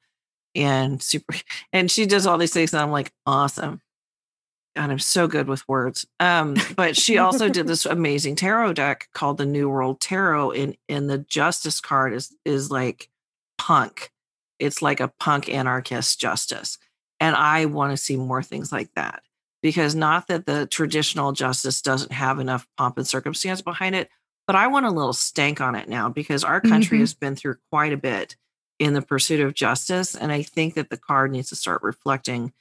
and 0.55 1.01
super. 1.01 1.35
And 1.73 1.89
she 1.89 2.05
does 2.05 2.27
all 2.27 2.37
these 2.37 2.53
things, 2.53 2.73
and 2.73 2.81
I'm 2.81 2.91
like, 2.91 3.11
awesome. 3.25 3.81
God, 4.75 4.89
I'm 4.89 4.99
so 4.99 5.27
good 5.27 5.47
with 5.47 5.67
words. 5.67 6.05
Um, 6.19 6.55
but 6.75 6.95
she 6.95 7.17
also 7.17 7.49
did 7.49 7.67
this 7.67 7.85
amazing 7.87 8.35
tarot 8.35 8.73
deck 8.73 9.09
called 9.13 9.37
the 9.37 9.45
New 9.45 9.69
World 9.69 10.01
Tarot. 10.01 10.51
And 10.51 10.77
and 10.89 11.09
the 11.09 11.19
Justice 11.19 11.79
card 11.81 12.13
is 12.13 12.35
is 12.45 12.71
like 12.71 13.09
punk. 13.57 14.11
It's 14.59 14.81
like 14.81 14.99
a 14.99 15.11
punk 15.19 15.49
anarchist 15.49 16.19
justice. 16.19 16.77
And 17.19 17.35
I 17.35 17.65
want 17.65 17.91
to 17.91 17.97
see 17.97 18.15
more 18.17 18.43
things 18.43 18.71
like 18.71 18.93
that. 18.95 19.23
because 19.61 19.95
not 19.95 20.27
that 20.27 20.45
the 20.45 20.65
traditional 20.65 21.31
justice 21.31 21.81
doesn't 21.81 22.11
have 22.11 22.37
enough 22.37 22.67
pomp 22.77 22.97
and 22.97 23.07
circumstance 23.07 23.61
behind 23.61 23.95
it, 23.95 24.09
but 24.45 24.57
I 24.57 24.67
want 24.67 24.85
a 24.85 24.91
little 24.91 25.13
stank 25.13 25.61
on 25.61 25.73
it 25.75 25.87
now 25.87 26.09
because 26.09 26.43
our 26.43 26.59
country 26.59 26.97
Mhm. 26.97 27.01
has 27.01 27.13
been 27.13 27.37
through 27.37 27.55
quite 27.71 27.93
a 27.93 27.97
bit 27.97 28.35
in 28.77 28.93
the 28.93 29.01
pursuit 29.01 29.39
of 29.39 29.53
justice. 29.53 30.15
And 30.15 30.33
I 30.33 30.41
think 30.43 30.73
that 30.73 30.89
the 30.89 30.97
card 30.97 31.31
needs 31.31 31.47
to 31.47 31.55
start 31.55 31.81
reflecting 31.81 32.51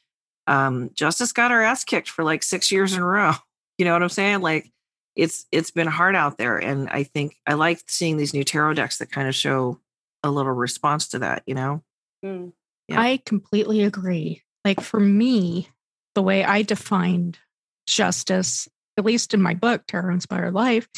um, 0.47 0.91
justice 0.95 1.33
got 1.33 1.51
our 1.51 1.63
ass 1.63 1.83
kicked 1.83 2.09
for 2.09 2.23
like 2.23 2.45
six 2.45 2.71
years 2.71 2.93
in 2.95 3.03
a 3.03 3.07
row. 3.07 3.33
You 3.79 3.85
know 3.87 3.95
what 3.95 4.03
I'm 4.05 4.09
saying? 4.09 4.41
Like 4.43 4.71
it's 5.17 5.47
it's 5.51 5.73
been 5.73 5.89
hard 5.89 6.15
out 6.15 6.39
there. 6.39 6.59
And 6.59 6.89
I 6.89 7.03
think 7.03 7.37
I 7.49 7.55
like 7.55 7.81
seeing 7.89 8.17
these 8.17 8.33
new 8.35 8.45
tarot 8.45 8.75
decks 8.75 8.99
that 8.99 9.11
kind 9.11 9.27
of 9.27 9.35
show 9.35 9.81
a 10.23 10.31
little 10.31 10.53
response 10.53 11.09
to 11.09 11.19
that, 11.21 11.43
you 11.47 11.55
know? 11.57 11.83
Mm. 12.25 12.53
Yeah. 12.89 13.01
I 13.01 13.21
completely 13.25 13.83
agree. 13.83 14.43
Like 14.65 14.81
for 14.81 15.01
me, 15.01 15.69
the 16.15 16.23
way 16.23 16.45
I 16.45 16.63
defined 16.63 17.39
justice, 17.87 18.69
at 18.99 19.05
least 19.05 19.35
in 19.35 19.43
my 19.43 19.55
book, 19.55 19.83
Tarot 19.89 20.13
Inspired 20.13 20.55
Life, 20.55 20.89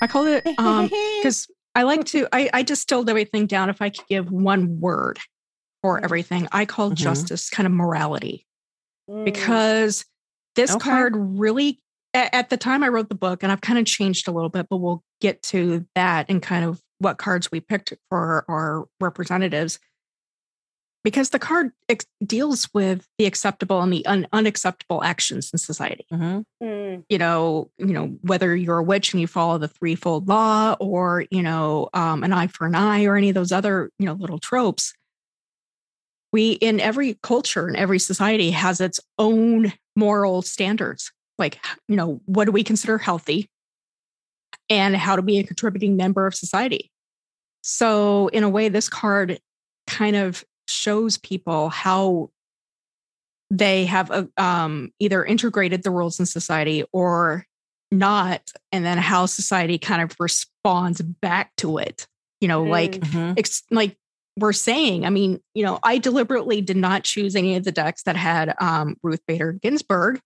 I 0.00 0.06
call 0.06 0.26
it 0.26 0.46
um 0.58 0.86
because 1.22 1.48
I 1.74 1.82
like 1.84 2.04
to 2.06 2.28
I, 2.32 2.50
I 2.52 2.62
distilled 2.62 3.08
everything 3.10 3.46
down. 3.46 3.70
If 3.70 3.80
I 3.82 3.90
could 3.90 4.06
give 4.08 4.30
one 4.30 4.80
word 4.80 5.18
for 5.82 6.02
everything, 6.02 6.48
I 6.52 6.64
call 6.64 6.90
Mhm. 6.90 6.96
justice 6.96 7.50
kind 7.50 7.66
of 7.66 7.72
morality. 7.72 8.46
Mm. 9.10 9.24
because 9.24 10.04
this 10.54 10.70
Okay. 10.70 10.88
card 10.88 11.14
really 11.16 11.80
a- 12.14 12.32
at 12.32 12.50
the 12.50 12.56
time 12.56 12.84
I 12.84 12.88
wrote 12.88 13.08
the 13.08 13.16
book, 13.16 13.42
and 13.42 13.50
I've 13.50 13.60
kind 13.60 13.78
of 13.80 13.84
changed 13.84 14.28
a 14.28 14.30
little 14.30 14.48
bit, 14.48 14.66
but 14.70 14.76
we'll 14.76 15.02
get 15.20 15.42
to 15.44 15.84
that 15.96 16.26
and 16.28 16.40
kind 16.40 16.64
of 16.64 16.80
what 16.98 17.18
cards 17.18 17.50
we 17.50 17.58
picked 17.58 17.92
for 18.08 18.44
our 18.48 18.84
representatives. 19.00 19.80
Because 21.04 21.30
the 21.30 21.38
card 21.38 21.72
ex- 21.88 22.06
deals 22.24 22.68
with 22.72 23.08
the 23.18 23.26
acceptable 23.26 23.80
and 23.80 23.92
the 23.92 24.06
un- 24.06 24.28
unacceptable 24.32 25.02
actions 25.02 25.50
in 25.52 25.58
society. 25.58 26.06
Mhm. 26.12 26.44
Mm. 26.62 27.04
You 27.08 27.18
know, 27.18 27.70
you 27.78 27.92
know 27.92 28.16
whether 28.22 28.54
you're 28.54 28.78
a 28.78 28.82
witch 28.84 29.12
and 29.12 29.20
you 29.20 29.26
follow 29.26 29.58
the 29.58 29.68
threefold 29.68 30.28
law, 30.28 30.76
or 30.78 31.24
you 31.30 31.42
know, 31.42 31.88
um, 31.92 32.22
an 32.22 32.32
eye 32.32 32.46
for 32.46 32.66
an 32.66 32.74
eye, 32.74 33.04
or 33.04 33.16
any 33.16 33.30
of 33.30 33.34
those 33.34 33.52
other 33.52 33.90
you 33.98 34.06
know 34.06 34.14
little 34.14 34.38
tropes 34.38 34.92
we 36.32 36.52
in 36.52 36.80
every 36.80 37.18
culture 37.22 37.66
and 37.66 37.76
every 37.76 37.98
society 37.98 38.50
has 38.50 38.80
its 38.80 38.98
own 39.18 39.72
moral 39.94 40.42
standards 40.42 41.12
like 41.38 41.58
you 41.88 41.96
know 41.96 42.20
what 42.24 42.46
do 42.46 42.52
we 42.52 42.64
consider 42.64 42.98
healthy 42.98 43.48
and 44.70 44.96
how 44.96 45.14
to 45.16 45.22
be 45.22 45.38
a 45.38 45.44
contributing 45.44 45.96
member 45.96 46.26
of 46.26 46.34
society 46.34 46.90
so 47.62 48.28
in 48.28 48.42
a 48.42 48.48
way 48.48 48.68
this 48.68 48.88
card 48.88 49.38
kind 49.86 50.16
of 50.16 50.44
shows 50.72 51.18
people 51.18 51.68
how 51.68 52.30
they 53.50 53.84
have 53.84 54.10
uh, 54.10 54.24
um, 54.36 54.90
either 54.98 55.24
integrated 55.24 55.82
the 55.82 55.90
rules 55.90 56.18
in 56.18 56.26
society 56.26 56.84
or 56.92 57.44
not 57.90 58.50
and 58.72 58.84
then 58.84 58.96
how 58.96 59.26
society 59.26 59.78
kind 59.78 60.00
of 60.02 60.16
responds 60.18 61.02
back 61.02 61.54
to 61.56 61.76
it 61.76 62.06
you 62.40 62.48
know 62.48 62.62
like 62.62 62.92
Mm. 62.92 63.00
Mhm. 63.00 63.38
ex- 63.38 63.62
like 63.70 63.96
we're 64.38 64.54
saying, 64.54 65.04
I 65.04 65.10
mean, 65.10 65.40
you 65.52 65.62
know, 65.62 65.78
I 65.82 65.98
deliberately 65.98 66.62
did 66.62 66.78
not 66.78 67.04
choose 67.04 67.36
any 67.36 67.54
of 67.56 67.64
the 67.64 67.70
decks 67.70 68.04
that 68.04 68.16
had 68.16 68.54
um, 68.62 68.96
Ruth 69.02 69.20
Bader 69.26 69.52
Ginsburg 69.52 70.20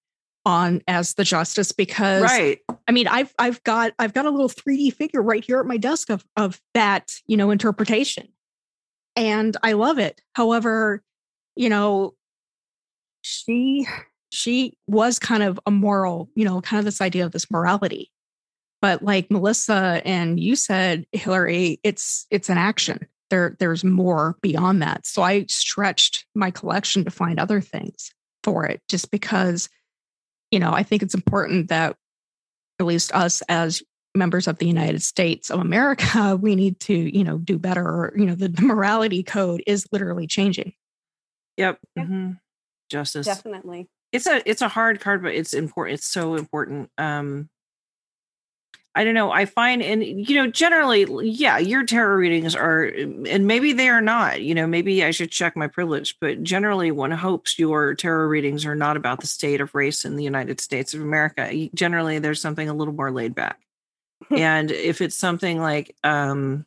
on 0.45 0.81
as 0.87 1.15
the 1.15 1.25
justice 1.25 1.73
because 1.73 2.23
Right. 2.23 2.61
I 2.87 2.93
mean, 2.93 3.09
I've 3.09 3.35
I've 3.37 3.61
got 3.65 3.95
I've 3.99 4.15
got 4.15 4.25
a 4.27 4.31
little 4.31 4.49
3D 4.49 4.95
figure 4.95 5.21
right 5.21 5.45
here 5.45 5.59
at 5.59 5.67
my 5.67 5.77
desk 5.77 6.09
of 6.09 6.25
of 6.37 6.61
that, 6.73 7.17
you 7.27 7.37
know, 7.37 7.51
interpretation. 7.51 8.29
And 9.17 9.57
I 9.63 9.73
love 9.73 9.99
it. 9.99 10.21
However, 10.35 11.03
you 11.57 11.69
know, 11.69 12.15
she 13.23 13.87
she 14.31 14.77
was 14.87 15.19
kind 15.19 15.43
of 15.43 15.59
a 15.67 15.71
moral, 15.71 16.29
you 16.35 16.45
know, 16.45 16.61
kind 16.61 16.79
of 16.79 16.85
this 16.85 17.01
idea 17.01 17.25
of 17.25 17.33
this 17.33 17.51
morality. 17.51 18.13
But 18.83 19.03
like 19.03 19.31
Melissa 19.31 20.03
and 20.05 20.39
you 20.39 20.55
said, 20.55 21.07
Hillary, 21.13 21.81
it's 21.83 22.27
it's 22.31 22.51
an 22.51 22.59
action. 22.59 23.07
There 23.31 23.57
there's 23.59 23.83
more 23.83 24.37
beyond 24.43 24.83
that. 24.83 25.07
So 25.07 25.23
I 25.23 25.47
stretched 25.47 26.27
my 26.35 26.51
collection 26.51 27.05
to 27.05 27.11
find 27.11 27.41
other 27.41 27.61
things 27.61 28.13
for 28.45 28.67
it 28.67 28.81
just 28.89 29.11
because 29.11 29.69
you 30.53 30.61
know, 30.61 30.73
I 30.73 30.85
think 30.85 31.03
it's 31.03 31.15
important 31.15 31.69
that 31.69 31.97
at 32.79 32.87
least 32.87 33.13
us 33.13 33.43
as 33.49 33.83
members 34.17 34.47
of 34.49 34.59
the 34.59 34.67
United 34.67 35.03
States 35.03 35.51
of 35.51 35.61
America, 35.61 36.37
we 36.41 36.55
need 36.57 36.81
to, 36.81 36.95
you 36.95 37.25
know, 37.25 37.39
do 37.39 37.59
better. 37.59 37.85
Or, 37.87 38.15
you 38.17 38.27
know, 38.27 38.35
the, 38.35 38.49
the 38.49 38.63
morality 38.63 39.23
code 39.23 39.63
is 39.67 39.87
literally 39.93 40.27
changing. 40.27 40.73
Yep. 41.57 41.79
Yeah. 41.97 42.05
Mhm. 42.05 42.39
Justice. 42.91 43.27
Definitely. 43.27 43.89
it's 44.13 44.27
a 44.29 44.49
it's 44.49 44.63
a 44.63 44.69
hard 44.69 45.01
card 45.01 45.21
but 45.23 45.35
it's 45.35 45.53
important 45.55 45.99
it's 45.99 46.07
so 46.07 46.37
important 46.37 46.89
um 46.99 47.49
i 48.95 49.03
don't 49.03 49.15
know 49.15 49.33
i 49.33 49.45
find 49.45 49.83
and 49.83 50.05
you 50.05 50.37
know 50.37 50.47
generally 50.49 51.05
yeah 51.29 51.59
your 51.59 51.85
tarot 51.85 52.15
readings 52.15 52.55
are 52.55 52.85
and 52.85 53.47
maybe 53.47 53.73
they 53.73 53.89
are 53.89 54.01
not 54.01 54.41
you 54.41 54.55
know 54.55 54.67
maybe 54.67 55.05
i 55.05 55.11
should 55.11 55.31
check 55.33 55.57
my 55.57 55.67
privilege 55.67 56.17
but 56.21 56.43
generally 56.45 56.93
one 56.93 57.11
hopes 57.11 57.59
your 57.59 57.95
tarot 57.97 58.27
readings 58.29 58.65
are 58.65 58.77
not 58.77 58.97
about 58.97 59.21
the 59.21 59.27
state 59.27 59.61
of 59.61 59.75
race 59.75 60.05
in 60.05 60.15
the 60.15 60.23
united 60.25 60.61
states 60.61 60.95
of 60.95 61.01
america 61.03 61.69
generally 61.75 62.21
there's 62.21 62.41
something 62.41 62.69
a 62.69 62.75
little 62.75 62.95
more 62.95 63.11
laid 63.11 63.35
back 63.35 63.59
and 64.31 64.71
if 64.71 65.01
it's 65.01 65.17
something 65.17 65.61
like 65.61 65.95
um 66.05 66.65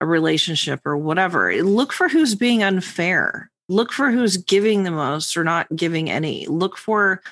a 0.00 0.06
relationship 0.06 0.80
or 0.84 0.96
whatever 0.96 1.54
look 1.62 1.92
for 1.92 2.08
who's 2.08 2.34
being 2.34 2.62
unfair. 2.62 3.50
Look 3.70 3.92
for 3.92 4.10
who's 4.10 4.36
giving 4.36 4.82
the 4.82 4.90
most 4.90 5.36
or 5.38 5.44
not 5.44 5.74
giving 5.74 6.10
any. 6.10 6.46
Look 6.46 6.76
for 6.76 7.22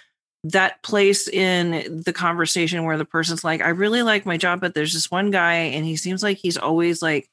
that 0.45 0.83
place 0.83 1.29
in 1.29 2.03
the 2.05 2.13
conversation 2.13 2.85
where 2.85 2.99
the 2.99 3.05
person's 3.05 3.45
like 3.45 3.61
i 3.61 3.69
really 3.69 4.03
like 4.03 4.27
my 4.27 4.37
job 4.37 4.61
but 4.61 4.75
there's 4.75 4.93
this 4.93 5.09
one 5.09 5.31
guy 5.31 5.55
and 5.55 5.85
he 5.85 5.95
seems 5.95 6.21
like 6.21 6.37
he's 6.37 6.57
always 6.57 7.01
like 7.01 7.31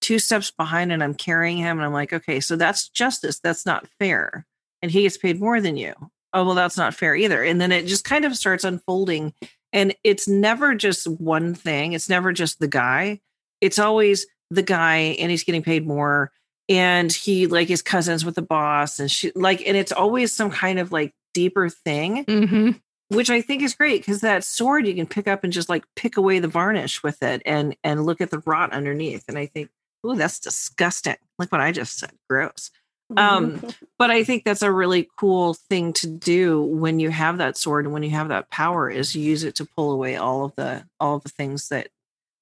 two 0.00 0.18
steps 0.18 0.50
behind 0.50 0.90
and 0.90 1.00
i'm 1.00 1.14
carrying 1.14 1.56
him 1.56 1.78
and 1.78 1.86
i'm 1.86 1.92
like 1.92 2.12
okay 2.12 2.40
so 2.40 2.56
that's 2.56 2.88
justice. 2.88 3.38
That's 3.38 3.64
not 3.64 3.86
fair. 3.98 4.46
And 4.82 4.90
he 4.90 5.02
gets 5.02 5.16
paid 5.16 5.40
more 5.40 5.60
than 5.60 5.76
you. 5.76 5.94
Oh 6.32 6.44
well 6.44 6.54
that's 6.54 6.76
not 6.76 6.94
fair 6.94 7.14
either. 7.14 7.42
And 7.42 7.60
then 7.60 7.72
it 7.72 7.86
just 7.86 8.04
kind 8.04 8.24
of 8.24 8.36
starts 8.36 8.64
unfolding 8.64 9.32
and 9.72 9.94
it's 10.04 10.26
never 10.28 10.74
just 10.74 11.06
one 11.06 11.54
thing 11.54 11.92
it's 11.92 12.08
never 12.08 12.32
just 12.32 12.58
the 12.60 12.68
guy 12.68 13.20
it's 13.60 13.78
always 13.78 14.26
the 14.50 14.62
guy 14.62 14.96
and 15.18 15.30
he's 15.30 15.44
getting 15.44 15.62
paid 15.62 15.86
more 15.86 16.30
and 16.68 17.12
he 17.12 17.46
like 17.46 17.70
is 17.70 17.82
cousins 17.82 18.24
with 18.24 18.34
the 18.34 18.42
boss 18.42 18.98
and 18.98 19.10
she 19.10 19.30
like 19.34 19.66
and 19.66 19.76
it's 19.76 19.92
always 19.92 20.32
some 20.32 20.50
kind 20.50 20.78
of 20.78 20.92
like 20.92 21.12
deeper 21.34 21.68
thing 21.68 22.24
Mm-hmm. 22.24 22.70
which 23.14 23.30
i 23.30 23.40
think 23.40 23.62
is 23.62 23.74
great 23.74 24.00
because 24.00 24.20
that 24.22 24.44
sword 24.44 24.86
you 24.86 24.94
can 24.94 25.06
pick 25.06 25.28
up 25.28 25.44
and 25.44 25.52
just 25.52 25.68
like 25.68 25.84
pick 25.96 26.16
away 26.16 26.38
the 26.38 26.48
varnish 26.48 27.02
with 27.02 27.22
it 27.22 27.42
and 27.44 27.76
and 27.84 28.04
look 28.06 28.20
at 28.20 28.30
the 28.30 28.42
rot 28.46 28.72
underneath 28.72 29.24
and 29.28 29.38
i 29.38 29.46
think 29.46 29.70
oh 30.04 30.14
that's 30.14 30.40
disgusting 30.40 31.16
like 31.38 31.52
what 31.52 31.60
i 31.60 31.70
just 31.72 31.98
said 31.98 32.12
gross 32.28 32.70
Um, 33.16 33.62
but 33.98 34.10
i 34.10 34.22
think 34.22 34.44
that's 34.44 34.62
a 34.62 34.70
really 34.70 35.08
cool 35.16 35.54
thing 35.54 35.92
to 35.94 36.06
do 36.06 36.62
when 36.62 37.00
you 37.00 37.10
have 37.10 37.38
that 37.38 37.56
sword 37.56 37.86
and 37.86 37.94
when 37.94 38.02
you 38.02 38.10
have 38.10 38.28
that 38.28 38.50
power 38.50 38.90
is 38.90 39.16
use 39.16 39.44
it 39.44 39.54
to 39.56 39.64
pull 39.64 39.92
away 39.92 40.16
all 40.16 40.44
of 40.44 40.54
the 40.56 40.84
all 41.00 41.16
of 41.16 41.22
the 41.22 41.30
things 41.30 41.68
that 41.68 41.88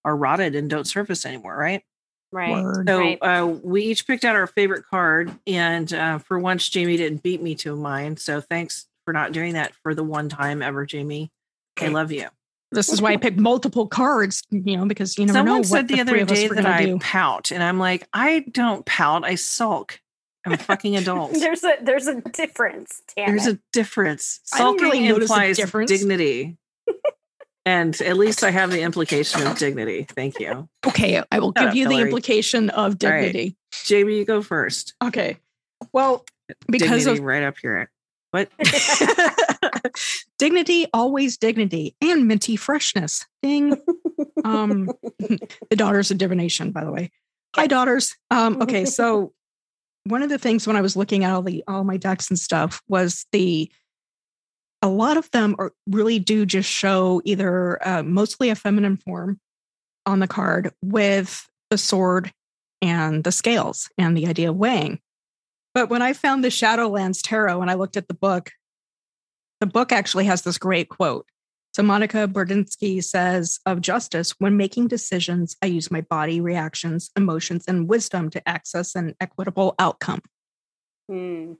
are 0.05 0.17
rotted 0.17 0.55
and 0.55 0.69
don't 0.69 0.87
surface 0.87 1.25
anymore 1.25 1.57
right 1.57 1.83
right. 2.33 2.63
Word. 2.63 2.89
so 2.89 2.99
Right. 2.99 3.19
uh, 3.23 3.47
we 3.47 3.83
each 3.85 4.07
picked 4.07 4.25
out 4.25 4.37
our 4.37 4.47
favorite 4.47 4.85
card, 4.91 5.33
and 5.47 5.93
uh, 5.93 6.19
for 6.19 6.39
once, 6.39 6.69
Jamie 6.69 6.97
didn't 6.97 7.23
beat 7.23 7.43
me 7.43 7.55
to 7.57 7.75
mine. 7.77 8.17
So 8.17 8.41
thanks 8.41 8.87
for 9.05 9.13
not 9.13 9.33
doing 9.33 9.55
that 9.55 9.75
for 9.83 9.95
the 9.95 10.05
one 10.05 10.29
time 10.29 10.63
ever, 10.63 10.85
Jamie. 10.85 11.31
I 11.81 11.89
love 11.89 12.13
you. 12.13 12.27
This 12.73 12.89
is 12.89 13.01
why 13.01 13.13
I 13.13 13.17
picked 13.17 13.39
multiple 13.39 13.87
cards, 13.87 14.43
you 14.51 14.77
know, 14.77 14.87
because 14.87 15.17
you 15.17 15.27
never 15.27 15.39
Someone 15.39 15.57
know 15.59 15.63
said 15.63 15.89
the 15.89 15.95
the, 15.95 16.01
other 16.01 16.13
three 16.13 16.21
of 16.23 16.31
us 16.31 16.39
day 16.39 16.49
that 16.49 16.67
I 16.67 16.85
do. 16.87 16.99
pout, 16.99 17.53
and 17.53 17.63
I'm 17.63 17.79
like, 17.79 18.09
I 18.13 18.41
don't 18.51 18.85
pout. 18.85 19.25
I 19.25 19.37
sulk. 19.37 20.01
I'm 20.47 20.53
a 20.53 20.59
fucking 20.59 20.97
adult. 20.97 21.33
There's 21.39 21.65
a 21.65 21.77
there's 21.83 22.07
a 22.07 22.21
difference. 22.21 23.03
Damn 23.17 23.31
There's 23.31 23.47
it. 23.49 23.57
a 23.57 23.61
difference. 23.73 24.41
I 24.55 24.59
Sulking 24.59 24.83
really 24.83 25.07
implies 25.09 25.57
difference. 25.57 25.91
dignity. 25.91 26.57
and 27.67 28.01
at 28.01 28.17
least 28.17 28.45
I 28.45 28.51
have 28.51 28.71
the 28.71 28.81
implication 28.81 29.45
of 29.45 29.59
dignity. 29.59 30.05
Thank 30.05 30.39
you. 30.39 30.69
Okay, 30.87 31.21
I 31.31 31.39
will 31.41 31.53
Shut 31.57 31.57
give 31.57 31.69
up, 31.71 31.75
you 31.75 31.89
the 31.89 31.99
implication 31.99 32.71
of 32.71 32.79
All 32.79 33.11
right. 33.11 33.23
dignity. 33.23 33.57
Jamie, 33.85 34.19
you 34.19 34.25
go 34.25 34.41
first. 34.41 34.95
Okay. 35.03 35.39
Well, 35.93 36.25
because 36.69 37.05
dignity 37.05 37.19
of 37.19 37.25
right 37.25 37.43
up 37.43 37.57
here. 37.61 37.91
What? 38.31 38.51
dignity, 40.39 40.87
always 40.93 41.39
dignity, 41.39 41.97
and 42.01 42.29
minty 42.29 42.55
freshness. 42.57 43.27
Ding. 43.43 43.77
um, 44.45 44.91
the 45.19 45.77
daughters 45.77 46.11
of 46.11 46.19
divination, 46.19 46.71
by 46.71 46.85
the 46.85 46.93
way. 46.93 47.11
Hi, 47.57 47.67
daughters. 47.67 48.15
Um, 48.31 48.61
okay, 48.63 48.85
so 48.85 49.33
one 50.07 50.23
of 50.23 50.29
the 50.29 50.39
things 50.39 50.67
when 50.67 50.77
I 50.77 50.81
was 50.81 50.97
looking 50.97 51.25
at 51.25 51.33
all 51.33 51.43
the 51.43 51.65
all 51.67 51.85
my 51.85 51.97
decks 51.97 52.31
and 52.31 52.39
stuff 52.39 52.81
was 52.89 53.27
the 53.33 53.71
a 54.83 54.89
lot 54.89 55.17
of 55.17 55.31
them 55.33 55.57
are 55.59 55.73
really 55.89 56.19
do 56.19 56.47
just 56.47 56.71
show 56.71 57.21
either 57.25 57.87
uh, 57.87 58.03
mostly 58.03 58.51
a 58.51 58.55
feminine 58.55 58.97
form 58.97 59.41
on 60.05 60.21
the 60.21 60.29
card 60.29 60.73
with 60.83 61.49
the 61.71 61.79
sword 61.79 62.33
and 62.81 63.25
the 63.25 63.33
scales 63.33 63.89
and 63.99 64.17
the 64.17 64.27
idea 64.27 64.51
of 64.51 64.57
weighing. 64.57 65.01
But 65.75 65.91
when 65.91 66.03
I 66.03 66.13
found 66.13 66.45
the 66.45 66.49
Shadowlands 66.49 67.21
Tarot 67.23 67.61
and 67.61 67.71
I 67.71 67.75
looked 67.75 67.97
at 67.97 68.07
the 68.07 68.15
book, 68.15 68.53
the 69.61 69.67
book 69.67 69.93
actually 69.93 70.27
has 70.27 70.43
this 70.43 70.59
great 70.59 70.89
quote. 70.89 71.27
So 71.77 71.83
Monica 71.83 72.27
Bodirsky 72.27 73.05
says 73.05 73.61
of 73.67 73.83
justice, 73.83 74.35
when 74.39 74.57
making 74.57 74.89
decisions, 74.89 75.57
I 75.61 75.67
use 75.67 75.91
my 75.91 76.01
body 76.01 76.41
reactions, 76.41 77.11
emotions, 77.15 77.67
and 77.69 77.87
wisdom 77.87 78.31
to 78.31 78.49
access 78.49 78.95
an 78.95 79.15
equitable 79.21 79.75
outcome. 79.79 80.23
Mm. 81.11 81.59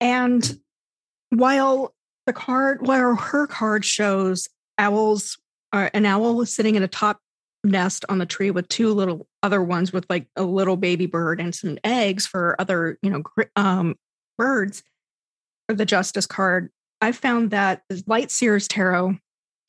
And 0.00 0.58
while 1.28 1.94
the 2.24 2.32
card, 2.32 2.86
while 2.86 3.14
her 3.14 3.46
card 3.46 3.84
shows 3.84 4.48
owls, 4.78 5.36
uh, 5.74 5.90
an 5.92 6.06
owl 6.06 6.46
sitting 6.46 6.76
in 6.76 6.82
a 6.82 6.88
top 6.88 7.20
nest 7.62 8.06
on 8.08 8.16
the 8.16 8.24
tree 8.24 8.50
with 8.50 8.68
two 8.68 8.94
little 8.94 9.28
other 9.42 9.62
ones 9.62 9.92
with 9.92 10.06
like 10.08 10.28
a 10.34 10.44
little 10.44 10.78
baby 10.78 11.04
bird 11.04 11.42
and 11.42 11.54
some 11.54 11.76
eggs 11.84 12.26
for 12.26 12.56
other, 12.58 12.96
you 13.02 13.10
know, 13.10 13.22
um, 13.56 13.96
birds. 14.38 14.82
For 15.68 15.74
the 15.74 15.84
justice 15.84 16.24
card, 16.24 16.70
I 17.02 17.12
found 17.12 17.50
that 17.50 17.82
the 17.90 18.02
Light 18.06 18.30
Seers 18.30 18.66
Tarot 18.66 19.18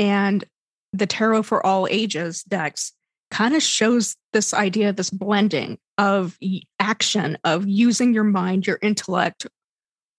and 0.04 0.44
the 0.92 1.08
Tarot 1.08 1.44
for 1.44 1.66
All 1.66 1.88
Ages 1.90 2.44
decks 2.44 2.92
kind 3.32 3.56
of 3.56 3.64
shows 3.64 4.18
this 4.34 4.54
idea, 4.54 4.92
this 4.92 5.10
blending 5.10 5.78
of 5.98 6.38
action, 6.78 7.38
of 7.46 7.66
using 7.66 8.14
your 8.14 8.26
mind, 8.26 8.68
your 8.68 8.80
intellect, 8.82 9.48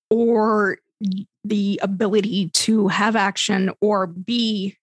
or 0.08 0.78
the 1.44 1.78
ability 1.82 2.48
to 2.48 2.88
have 2.88 3.14
action 3.14 3.70
or 3.82 4.06
be 4.06 4.78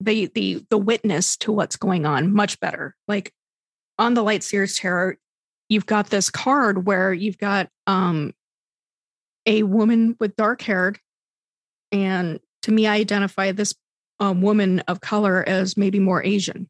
the 0.00 0.26
the 0.36 0.64
the 0.70 0.78
witness 0.78 1.36
to 1.38 1.50
what's 1.50 1.74
going 1.74 2.06
on 2.06 2.32
much 2.32 2.60
better. 2.60 2.94
Like 3.08 3.32
on 3.98 4.14
the 4.14 4.22
Light 4.22 4.44
Seers 4.44 4.78
Tarot, 4.78 5.14
you've 5.68 5.86
got 5.86 6.10
this 6.10 6.30
card 6.30 6.86
where 6.86 7.12
you've 7.12 7.38
got 7.38 7.68
um 7.88 8.32
a 9.46 9.64
woman 9.64 10.16
with 10.20 10.36
dark 10.36 10.62
hair, 10.62 10.94
and 11.90 12.38
to 12.62 12.70
me, 12.70 12.86
I 12.86 12.96
identify 12.96 13.50
this 13.50 13.74
um, 14.20 14.42
woman 14.42 14.80
of 14.80 15.00
color 15.00 15.46
as 15.48 15.76
maybe 15.76 16.00
more 16.00 16.24
Asian, 16.24 16.68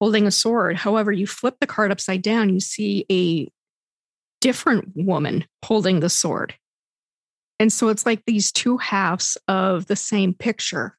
holding 0.00 0.26
a 0.26 0.30
sword. 0.30 0.76
However, 0.76 1.12
you 1.12 1.26
flip 1.26 1.56
the 1.60 1.66
card 1.66 1.90
upside 1.90 2.22
down, 2.22 2.50
you 2.52 2.60
see 2.60 3.06
a 3.10 3.50
different 4.40 4.92
woman 4.94 5.44
holding 5.64 6.00
the 6.00 6.10
sword. 6.10 6.54
And 7.58 7.72
so 7.72 7.88
it's 7.88 8.04
like 8.04 8.22
these 8.26 8.52
two 8.52 8.78
halves 8.78 9.38
of 9.48 9.86
the 9.86 9.96
same 9.96 10.34
picture 10.34 10.96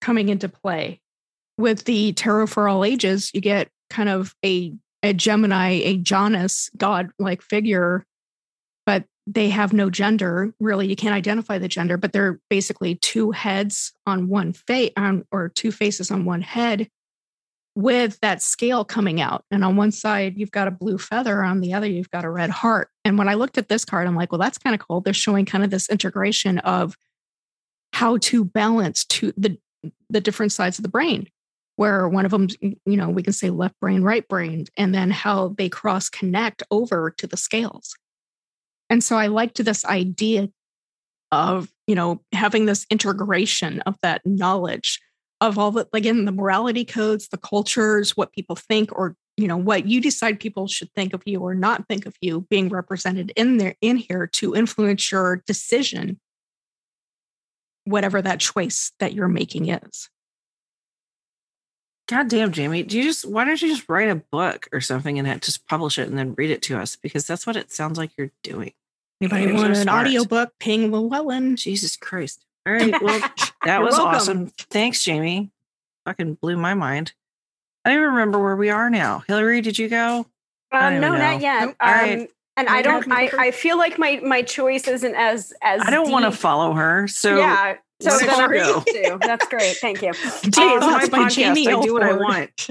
coming 0.00 0.28
into 0.28 0.48
play. 0.48 1.00
With 1.58 1.84
the 1.84 2.12
Tarot 2.14 2.48
for 2.48 2.68
All 2.68 2.84
Ages, 2.84 3.30
you 3.34 3.40
get 3.40 3.68
kind 3.90 4.08
of 4.08 4.34
a, 4.44 4.72
a 5.02 5.12
Gemini, 5.12 5.68
a 5.84 5.98
Janus 5.98 6.70
god 6.76 7.10
like 7.18 7.42
figure, 7.42 8.04
but 8.86 9.04
they 9.26 9.50
have 9.50 9.72
no 9.72 9.90
gender. 9.90 10.52
Really, 10.60 10.88
you 10.88 10.96
can't 10.96 11.14
identify 11.14 11.58
the 11.58 11.68
gender, 11.68 11.96
but 11.96 12.12
they're 12.12 12.40
basically 12.50 12.96
two 12.96 13.30
heads 13.30 13.92
on 14.06 14.28
one 14.28 14.52
face, 14.52 14.92
um, 14.96 15.24
or 15.30 15.48
two 15.48 15.72
faces 15.72 16.10
on 16.10 16.24
one 16.24 16.42
head 16.42 16.88
with 17.74 18.18
that 18.20 18.42
scale 18.42 18.84
coming 18.84 19.20
out. 19.20 19.44
And 19.50 19.64
on 19.64 19.76
one 19.76 19.92
side, 19.92 20.36
you've 20.36 20.50
got 20.50 20.68
a 20.68 20.72
blue 20.72 20.98
feather, 20.98 21.42
on 21.42 21.60
the 21.60 21.72
other, 21.72 21.86
you've 21.86 22.10
got 22.10 22.24
a 22.24 22.30
red 22.30 22.50
heart. 22.50 22.88
And 23.04 23.16
when 23.16 23.28
I 23.28 23.34
looked 23.34 23.56
at 23.56 23.68
this 23.68 23.84
card, 23.84 24.06
I'm 24.06 24.16
like, 24.16 24.30
well, 24.30 24.38
that's 24.38 24.58
kind 24.58 24.74
of 24.74 24.86
cool. 24.86 25.00
They're 25.00 25.14
showing 25.14 25.46
kind 25.46 25.64
of 25.64 25.70
this 25.70 25.88
integration 25.88 26.58
of 26.58 26.96
how 27.92 28.18
to 28.18 28.44
balance 28.44 29.04
to 29.04 29.32
the 29.36 29.58
the 30.08 30.20
different 30.20 30.52
sides 30.52 30.78
of 30.78 30.82
the 30.82 30.88
brain 30.88 31.28
where 31.76 32.08
one 32.08 32.24
of 32.24 32.30
them 32.30 32.48
you 32.60 32.96
know 32.96 33.08
we 33.08 33.22
can 33.22 33.32
say 33.32 33.50
left 33.50 33.78
brain 33.80 34.02
right 34.02 34.28
brain 34.28 34.64
and 34.76 34.94
then 34.94 35.10
how 35.10 35.48
they 35.58 35.68
cross 35.68 36.08
connect 36.08 36.62
over 36.70 37.10
to 37.10 37.26
the 37.26 37.36
scales 37.36 37.96
and 38.92 39.02
so 39.02 39.16
i 39.16 39.26
liked 39.26 39.62
this 39.64 39.84
idea 39.84 40.48
of 41.30 41.72
you 41.86 41.94
know 41.94 42.20
having 42.32 42.66
this 42.66 42.86
integration 42.90 43.80
of 43.80 43.96
that 44.02 44.20
knowledge 44.24 45.00
of 45.40 45.58
all 45.58 45.70
the 45.70 45.88
again 45.92 46.24
the 46.24 46.32
morality 46.32 46.84
codes 46.84 47.28
the 47.28 47.38
cultures 47.38 48.16
what 48.16 48.32
people 48.32 48.54
think 48.54 48.92
or 48.92 49.16
you 49.36 49.48
know 49.48 49.56
what 49.56 49.86
you 49.86 50.00
decide 50.00 50.38
people 50.38 50.68
should 50.68 50.92
think 50.94 51.14
of 51.14 51.22
you 51.24 51.40
or 51.40 51.54
not 51.54 51.88
think 51.88 52.06
of 52.06 52.14
you 52.20 52.46
being 52.50 52.68
represented 52.68 53.32
in 53.34 53.56
there 53.56 53.74
in 53.80 53.96
here 53.96 54.26
to 54.26 54.54
influence 54.54 55.10
your 55.10 55.42
decision 55.46 56.20
whatever 57.84 58.22
that 58.22 58.40
choice 58.40 58.92
that 59.00 59.12
you're 59.12 59.28
making 59.28 59.68
is. 59.68 60.08
God 62.08 62.28
damn, 62.28 62.52
Jamie. 62.52 62.82
Do 62.82 62.98
you 62.98 63.04
just 63.04 63.24
why 63.24 63.44
don't 63.44 63.60
you 63.62 63.68
just 63.68 63.88
write 63.88 64.10
a 64.10 64.16
book 64.16 64.68
or 64.72 64.80
something 64.80 65.18
and 65.18 65.42
just 65.42 65.66
publish 65.66 65.98
it 65.98 66.08
and 66.08 66.18
then 66.18 66.34
read 66.34 66.50
it 66.50 66.62
to 66.62 66.78
us? 66.78 66.96
Because 66.96 67.26
that's 67.26 67.46
what 67.46 67.56
it 67.56 67.72
sounds 67.72 67.96
like 67.96 68.10
you're 68.16 68.32
doing. 68.42 68.72
Anybody 69.22 69.52
want 69.52 69.68
an 69.68 69.74
smart. 69.76 70.06
audiobook? 70.06 70.52
Ping 70.58 70.90
Llewellyn. 70.90 71.56
Jesus 71.56 71.96
Christ. 71.96 72.44
All 72.66 72.72
right. 72.72 73.00
Well, 73.00 73.20
that 73.64 73.82
was 73.82 73.92
welcome. 73.94 74.14
awesome. 74.14 74.46
Thanks, 74.70 75.04
Jamie. 75.04 75.50
Fucking 76.04 76.34
blew 76.34 76.56
my 76.56 76.74
mind. 76.74 77.12
I 77.84 77.90
don't 77.90 77.98
even 77.98 78.10
remember 78.10 78.38
where 78.38 78.56
we 78.56 78.70
are 78.70 78.90
now. 78.90 79.24
Hillary, 79.26 79.60
did 79.60 79.78
you 79.78 79.88
go? 79.88 80.26
Um, 80.72 81.00
no, 81.00 81.16
not 81.16 81.40
yet. 81.40 81.62
Um, 81.62 81.74
All 81.80 81.92
right 81.92 82.30
and 82.56 82.68
I 82.68 82.82
don't. 82.82 83.10
I, 83.10 83.30
I 83.38 83.50
feel 83.50 83.78
like 83.78 83.98
my 83.98 84.20
my 84.22 84.42
choice 84.42 84.86
isn't 84.86 85.14
as 85.14 85.52
as. 85.62 85.80
I 85.84 85.90
don't 85.90 86.10
want 86.10 86.24
to 86.24 86.32
follow 86.32 86.72
her. 86.74 87.08
So 87.08 87.38
yeah. 87.38 87.76
So 88.00 88.18
then 88.18 88.50
go. 88.50 88.80
too. 88.80 89.18
That's 89.20 89.46
great. 89.46 89.76
Thank 89.76 90.02
you. 90.02 90.08
um, 90.08 90.14
my 90.80 91.04
podcast. 91.04 91.34
Jamie 91.34 91.68
I 91.68 91.80
do 91.80 91.92
what 91.92 92.02
I 92.02 92.14
want. 92.14 92.70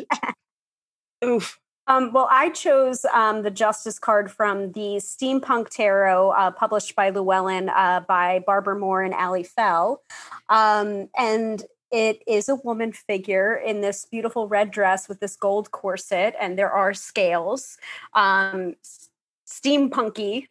Oof. 1.25 1.57
Um, 1.91 2.13
well, 2.13 2.29
I 2.31 2.51
chose 2.51 3.03
um, 3.13 3.41
the 3.41 3.51
Justice 3.51 3.99
card 3.99 4.31
from 4.31 4.71
the 4.71 5.01
Steampunk 5.01 5.67
Tarot, 5.67 6.29
uh, 6.29 6.51
published 6.51 6.95
by 6.95 7.09
Llewellyn 7.09 7.67
uh, 7.67 8.05
by 8.07 8.41
Barbara 8.47 8.79
Moore 8.79 9.01
and 9.01 9.13
Aly 9.13 9.43
Fell, 9.43 10.01
um, 10.47 11.09
and 11.17 11.65
it 11.91 12.23
is 12.25 12.47
a 12.47 12.55
woman 12.55 12.93
figure 12.93 13.55
in 13.55 13.81
this 13.81 14.05
beautiful 14.05 14.47
red 14.47 14.71
dress 14.71 15.09
with 15.09 15.19
this 15.19 15.35
gold 15.35 15.71
corset, 15.71 16.33
and 16.39 16.57
there 16.57 16.71
are 16.71 16.93
scales. 16.93 17.77
Um, 18.13 18.75
steampunky 19.45 20.47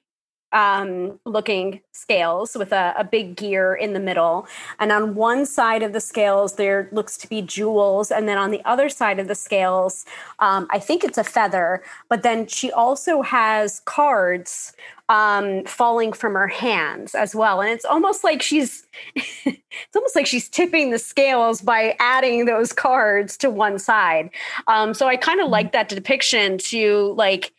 um, 0.52 1.18
looking 1.24 1.80
scales 1.92 2.56
with 2.56 2.72
a, 2.72 2.94
a, 2.98 3.04
big 3.04 3.36
gear 3.36 3.74
in 3.74 3.92
the 3.92 4.00
middle. 4.00 4.46
And 4.78 4.90
on 4.90 5.14
one 5.14 5.46
side 5.46 5.82
of 5.82 5.92
the 5.92 6.00
scales, 6.00 6.54
there 6.54 6.88
looks 6.92 7.16
to 7.18 7.28
be 7.28 7.42
jewels. 7.42 8.10
And 8.10 8.28
then 8.28 8.36
on 8.36 8.50
the 8.50 8.60
other 8.64 8.88
side 8.88 9.18
of 9.18 9.28
the 9.28 9.34
scales, 9.34 10.04
um, 10.40 10.66
I 10.70 10.78
think 10.78 11.04
it's 11.04 11.18
a 11.18 11.24
feather. 11.24 11.82
But 12.08 12.22
then 12.22 12.46
she 12.46 12.72
also 12.72 13.22
has 13.22 13.80
cards 13.84 14.72
um, 15.10 15.64
falling 15.64 16.12
from 16.12 16.34
her 16.34 16.46
hands 16.46 17.16
as 17.16 17.34
well. 17.34 17.60
And 17.60 17.68
it's 17.68 17.84
almost 17.84 18.22
like 18.22 18.40
she's, 18.42 18.86
it's 19.14 19.96
almost 19.96 20.14
like 20.14 20.26
she's 20.26 20.48
tipping 20.48 20.90
the 20.90 21.00
scales 21.00 21.60
by 21.60 21.96
adding 21.98 22.44
those 22.44 22.72
cards 22.72 23.36
to 23.38 23.50
one 23.50 23.78
side. 23.80 24.30
Um, 24.68 24.94
so 24.94 25.08
I 25.08 25.16
kind 25.16 25.40
of 25.40 25.44
mm-hmm. 25.44 25.52
like 25.52 25.72
that 25.72 25.88
depiction 25.88 26.58
to 26.58 27.12
like, 27.16 27.52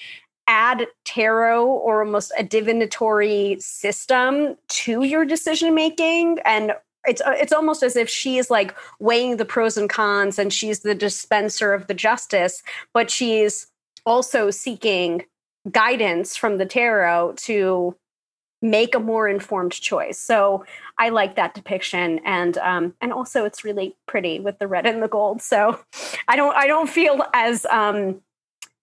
add 0.51 0.85
tarot 1.05 1.65
or 1.65 2.03
almost 2.03 2.33
a 2.37 2.43
divinatory 2.43 3.55
system 3.61 4.57
to 4.67 5.03
your 5.03 5.23
decision 5.23 5.73
making 5.73 6.39
and 6.43 6.73
it's 7.07 7.21
uh, 7.21 7.31
it's 7.31 7.53
almost 7.53 7.83
as 7.83 7.95
if 7.95 8.09
she 8.09 8.37
is 8.37 8.51
like 8.51 8.75
weighing 8.99 9.37
the 9.37 9.45
pros 9.45 9.77
and 9.77 9.89
cons 9.89 10.37
and 10.37 10.51
she's 10.51 10.81
the 10.81 10.93
dispenser 10.93 11.73
of 11.73 11.87
the 11.87 11.93
justice 11.93 12.61
but 12.93 13.09
she's 13.09 13.67
also 14.05 14.51
seeking 14.51 15.23
guidance 15.71 16.35
from 16.35 16.57
the 16.57 16.65
tarot 16.65 17.33
to 17.37 17.95
make 18.61 18.93
a 18.93 18.99
more 18.99 19.29
informed 19.29 19.71
choice. 19.71 20.19
So 20.19 20.65
i 20.97 21.07
like 21.09 21.35
that 21.35 21.53
depiction 21.53 22.19
and 22.25 22.57
um 22.57 22.93
and 22.99 23.13
also 23.13 23.45
it's 23.45 23.63
really 23.63 23.95
pretty 24.05 24.41
with 24.41 24.59
the 24.59 24.67
red 24.67 24.85
and 24.85 25.01
the 25.01 25.07
gold 25.07 25.41
so 25.41 25.79
i 26.27 26.35
don't 26.35 26.55
i 26.57 26.67
don't 26.67 26.89
feel 26.89 27.23
as 27.33 27.65
um 27.67 28.21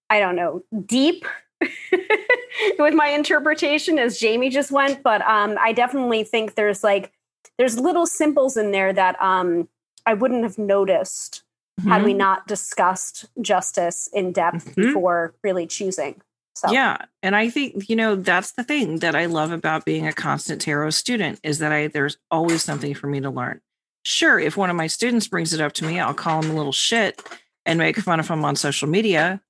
i 0.09 0.19
don't 0.19 0.35
know 0.35 0.63
deep 0.87 1.27
with 2.79 2.95
my 2.95 3.09
interpretation 3.09 3.99
as 3.99 4.19
Jamie 4.19 4.51
just 4.51 4.71
went, 4.71 5.03
but 5.03 5.23
um, 5.23 5.57
I 5.61 5.73
definitely 5.73 6.25
think 6.25 6.55
there's 6.55 6.85
like 6.85 7.13
there's 7.59 7.79
little 7.79 8.07
symbols 8.07 8.57
in 8.57 8.71
there 8.71 8.93
that 8.93 9.21
um, 9.21 9.69
I 10.07 10.15
wouldn't 10.15 10.45
have 10.45 10.59
noticed 10.59 11.43
mm-hmm. 11.81 11.91
had 11.91 12.05
we 12.05 12.11
mm-hmm. 12.11 12.19
not 12.19 12.47
discussed 12.47 13.27
justice 13.41 14.09
in 14.13 14.33
depth 14.33 14.71
mm-hmm. 14.71 14.83
before 14.83 15.35
really 15.43 15.67
choosing. 15.67 16.21
So. 16.55 16.73
Yeah, 16.73 17.05
and 17.23 17.37
I 17.37 17.51
think 17.51 17.89
you 17.89 17.95
know 17.95 18.17
that's 18.17 18.53
the 18.53 18.65
thing 18.65 18.99
that 18.99 19.15
I 19.15 19.27
love 19.27 19.53
about 19.53 19.85
being 19.85 20.07
a 20.07 20.13
constant 20.13 20.61
tarot 20.61 20.91
student 20.91 21.39
is 21.45 21.59
that 21.59 21.73
I 21.73 21.87
there's 21.87 22.17
always 22.31 22.65
something 22.65 22.95
for 22.95 23.07
me 23.07 23.21
to 23.21 23.31
learn. 23.31 23.61
Sure, 24.05 24.41
if 24.41 24.57
one 24.57 24.71
of 24.71 24.77
my 24.77 24.89
students 24.89 25.29
brings 25.29 25.53
it 25.53 25.61
up 25.61 25.73
to 25.75 25.85
me, 25.85 26.01
I'll 26.01 26.15
call 26.15 26.43
him 26.43 26.51
a 26.51 26.55
little 26.55 26.73
shit 26.73 27.23
and 27.65 27.79
make 27.79 27.97
fun 27.99 28.19
of 28.19 28.29
him 28.29 28.45
on 28.45 28.57
social 28.57 28.89
media. 28.89 29.41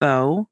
Bo, 0.00 0.48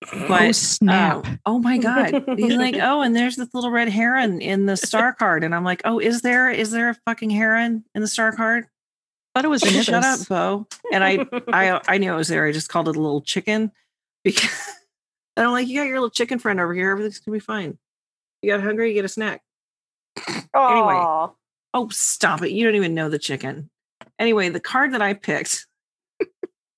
but 0.00 0.42
oh, 0.42 0.52
snap. 0.52 1.26
Uh, 1.26 1.36
oh 1.46 1.58
my 1.58 1.78
God. 1.78 2.24
He's 2.36 2.54
like, 2.54 2.76
oh, 2.82 3.02
and 3.02 3.14
there's 3.16 3.36
this 3.36 3.52
little 3.54 3.70
red 3.70 3.88
heron 3.88 4.40
in 4.40 4.66
the 4.66 4.76
star 4.76 5.12
card. 5.12 5.44
And 5.44 5.54
I'm 5.54 5.64
like, 5.64 5.82
oh, 5.84 5.98
is 5.98 6.22
there 6.22 6.50
is 6.50 6.70
there 6.70 6.90
a 6.90 6.94
fucking 7.06 7.30
heron 7.30 7.84
in 7.94 8.02
the 8.02 8.08
star 8.08 8.32
card? 8.32 8.64
I 9.34 9.38
thought 9.38 9.44
it 9.46 9.48
was 9.48 9.62
in 9.62 9.82
Shut 9.82 10.04
up, 10.04 10.28
Bo. 10.28 10.66
And 10.92 11.02
I 11.02 11.26
I 11.52 11.80
I 11.88 11.98
knew 11.98 12.12
it 12.12 12.16
was 12.16 12.28
there. 12.28 12.46
I 12.46 12.52
just 12.52 12.68
called 12.68 12.88
it 12.88 12.96
a 12.96 13.00
little 13.00 13.22
chicken 13.22 13.72
because 14.22 14.50
and 15.36 15.46
I'm 15.46 15.52
like, 15.52 15.68
you 15.68 15.78
got 15.78 15.86
your 15.86 15.96
little 15.96 16.10
chicken 16.10 16.38
friend 16.38 16.60
over 16.60 16.74
here. 16.74 16.90
Everything's 16.90 17.18
gonna 17.20 17.36
be 17.36 17.40
fine. 17.40 17.78
You 18.42 18.52
got 18.52 18.62
hungry, 18.62 18.88
you 18.88 18.94
get 18.94 19.04
a 19.04 19.08
snack. 19.08 19.42
Anyway, 20.54 21.32
Oh, 21.74 21.88
stop 21.90 22.40
it. 22.40 22.52
You 22.52 22.64
don't 22.64 22.74
even 22.74 22.94
know 22.94 23.10
the 23.10 23.18
chicken. 23.18 23.68
Anyway, 24.18 24.48
the 24.48 24.60
card 24.60 24.94
that 24.94 25.02
I 25.02 25.12
picked, 25.12 25.66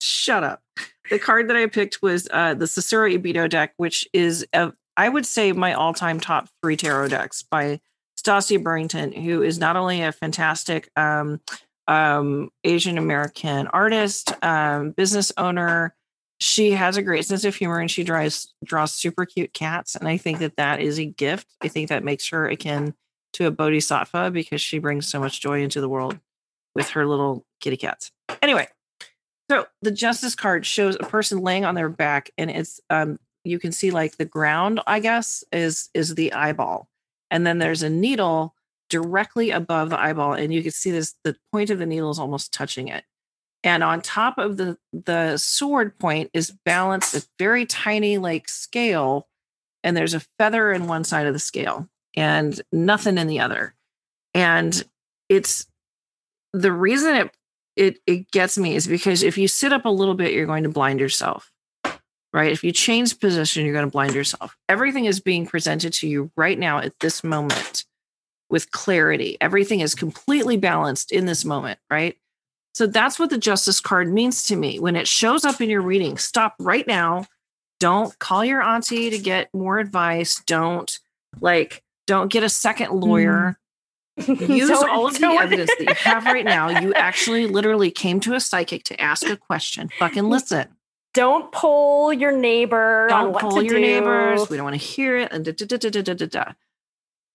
shut 0.00 0.42
up. 0.42 0.60
The 1.10 1.18
card 1.18 1.48
that 1.48 1.56
I 1.56 1.66
picked 1.66 2.02
was 2.02 2.28
uh, 2.30 2.54
the 2.54 2.66
Cicero 2.66 3.08
Ibito 3.08 3.48
deck, 3.48 3.74
which 3.76 4.06
is, 4.12 4.46
a, 4.52 4.72
I 4.96 5.08
would 5.08 5.26
say, 5.26 5.52
my 5.52 5.72
all 5.72 5.94
time 5.94 6.20
top 6.20 6.48
three 6.62 6.76
tarot 6.76 7.08
decks 7.08 7.42
by 7.42 7.80
Stasia 8.18 8.62
Burrington, 8.62 9.12
who 9.12 9.42
is 9.42 9.58
not 9.58 9.76
only 9.76 10.02
a 10.02 10.12
fantastic 10.12 10.90
um, 10.96 11.40
um, 11.86 12.50
Asian 12.64 12.98
American 12.98 13.68
artist, 13.68 14.32
um, 14.42 14.90
business 14.90 15.32
owner, 15.36 15.94
she 16.40 16.72
has 16.72 16.96
a 16.96 17.02
great 17.02 17.24
sense 17.24 17.44
of 17.44 17.54
humor 17.54 17.78
and 17.78 17.90
she 17.90 18.04
draws 18.04 18.52
draws 18.64 18.92
super 18.92 19.26
cute 19.26 19.52
cats 19.52 19.96
and 19.96 20.06
i 20.06 20.16
think 20.16 20.38
that 20.38 20.56
that 20.56 20.80
is 20.80 20.98
a 20.98 21.04
gift. 21.04 21.48
I 21.60 21.68
think 21.68 21.88
that 21.88 22.04
makes 22.04 22.28
her 22.28 22.46
akin 22.46 22.94
to 23.32 23.46
a 23.46 23.50
bodhisattva 23.50 24.30
because 24.30 24.60
she 24.60 24.78
brings 24.78 25.08
so 25.08 25.18
much 25.18 25.40
joy 25.40 25.62
into 25.62 25.80
the 25.80 25.88
world 25.88 26.18
with 26.76 26.90
her 26.90 27.06
little 27.06 27.44
kitty 27.60 27.76
cats. 27.76 28.12
Anyway 28.40 28.68
so 29.50 29.66
the 29.82 29.90
justice 29.90 30.34
card 30.34 30.66
shows 30.66 30.96
a 30.96 31.04
person 31.04 31.38
laying 31.38 31.64
on 31.64 31.74
their 31.74 31.88
back 31.88 32.30
and 32.36 32.50
it's 32.50 32.80
um 32.90 33.18
you 33.44 33.58
can 33.58 33.72
see 33.72 33.90
like 33.90 34.16
the 34.16 34.24
ground 34.24 34.80
i 34.86 35.00
guess 35.00 35.44
is 35.52 35.88
is 35.94 36.14
the 36.14 36.32
eyeball. 36.32 36.88
And 37.30 37.46
then 37.46 37.58
there's 37.58 37.82
a 37.82 37.90
needle 37.90 38.54
directly 38.88 39.50
above 39.50 39.90
the 39.90 40.00
eyeball 40.00 40.32
and 40.32 40.52
you 40.52 40.62
can 40.62 40.72
see 40.72 40.90
this 40.90 41.14
the 41.24 41.36
point 41.52 41.70
of 41.70 41.78
the 41.78 41.86
needle 41.86 42.10
is 42.10 42.18
almost 42.18 42.52
touching 42.52 42.88
it. 42.88 43.04
And 43.62 43.82
on 43.82 44.00
top 44.00 44.38
of 44.38 44.56
the 44.56 44.78
the 44.92 45.36
sword 45.36 45.98
point 45.98 46.30
is 46.32 46.50
balanced 46.64 47.14
a 47.14 47.26
very 47.38 47.66
tiny 47.66 48.18
like 48.18 48.48
scale 48.48 49.28
and 49.84 49.96
there's 49.96 50.14
a 50.14 50.24
feather 50.38 50.72
in 50.72 50.86
one 50.86 51.04
side 51.04 51.26
of 51.26 51.32
the 51.32 51.38
scale 51.38 51.88
and 52.16 52.60
nothing 52.72 53.18
in 53.18 53.26
the 53.26 53.40
other. 53.40 53.74
And 54.34 54.82
it's 55.28 55.66
the 56.52 56.72
reason 56.72 57.14
it 57.14 57.30
it 57.78 57.98
it 58.06 58.30
gets 58.30 58.58
me 58.58 58.74
is 58.74 58.86
because 58.86 59.22
if 59.22 59.38
you 59.38 59.48
sit 59.48 59.72
up 59.72 59.84
a 59.84 59.90
little 59.90 60.14
bit 60.14 60.32
you're 60.32 60.46
going 60.46 60.64
to 60.64 60.68
blind 60.68 61.00
yourself 61.00 61.50
right 62.32 62.52
if 62.52 62.62
you 62.62 62.72
change 62.72 63.18
position 63.20 63.64
you're 63.64 63.74
going 63.74 63.86
to 63.86 63.90
blind 63.90 64.14
yourself 64.14 64.56
everything 64.68 65.06
is 65.06 65.20
being 65.20 65.46
presented 65.46 65.92
to 65.92 66.08
you 66.08 66.30
right 66.36 66.58
now 66.58 66.78
at 66.78 66.98
this 67.00 67.24
moment 67.24 67.84
with 68.50 68.70
clarity 68.70 69.36
everything 69.40 69.80
is 69.80 69.94
completely 69.94 70.56
balanced 70.56 71.12
in 71.12 71.26
this 71.26 71.44
moment 71.44 71.78
right 71.90 72.16
so 72.78 72.86
that's 72.86 73.18
what 73.18 73.30
the 73.30 73.38
justice 73.38 73.80
card 73.80 74.12
means 74.12 74.44
to 74.44 74.54
me. 74.54 74.78
When 74.78 74.94
it 74.94 75.08
shows 75.08 75.44
up 75.44 75.60
in 75.60 75.68
your 75.68 75.82
reading, 75.82 76.16
stop 76.16 76.54
right 76.60 76.86
now. 76.86 77.26
Don't 77.80 78.16
call 78.20 78.44
your 78.44 78.62
auntie 78.62 79.10
to 79.10 79.18
get 79.18 79.52
more 79.52 79.80
advice. 79.80 80.40
Don't 80.46 80.96
like, 81.40 81.82
don't 82.06 82.30
get 82.30 82.44
a 82.44 82.48
second 82.48 82.92
lawyer. 82.92 83.32
Mm. 83.32 83.56
Use 84.26 84.70
all 84.70 85.06
of 85.06 85.18
the 85.18 85.26
evidence 85.26 85.70
that 85.78 85.88
you 85.88 85.94
have 85.94 86.24
right 86.24 86.44
now. 86.44 86.80
You 86.80 86.92
actually 86.96 87.46
literally 87.46 87.90
came 87.90 88.20
to 88.20 88.34
a 88.34 88.40
psychic 88.40 88.84
to 88.84 89.00
ask 89.00 89.26
a 89.26 89.36
question. 89.36 89.90
Fucking 89.98 90.28
listen. 90.28 90.68
Don't 91.14 91.50
pull 91.52 92.12
your 92.12 92.32
neighbor. 92.32 93.06
Don't 93.08 93.36
pull 93.36 93.62
your 93.62 93.74
do. 93.74 93.80
neighbors. 93.80 94.48
We 94.50 94.56
don't 94.56 94.64
want 94.64 94.78
to 94.78 94.84
hear 94.84 95.16
it. 95.16 95.32
And 95.32 95.44
da, 95.44 95.52
da, 95.52 96.26
da, 96.26 96.44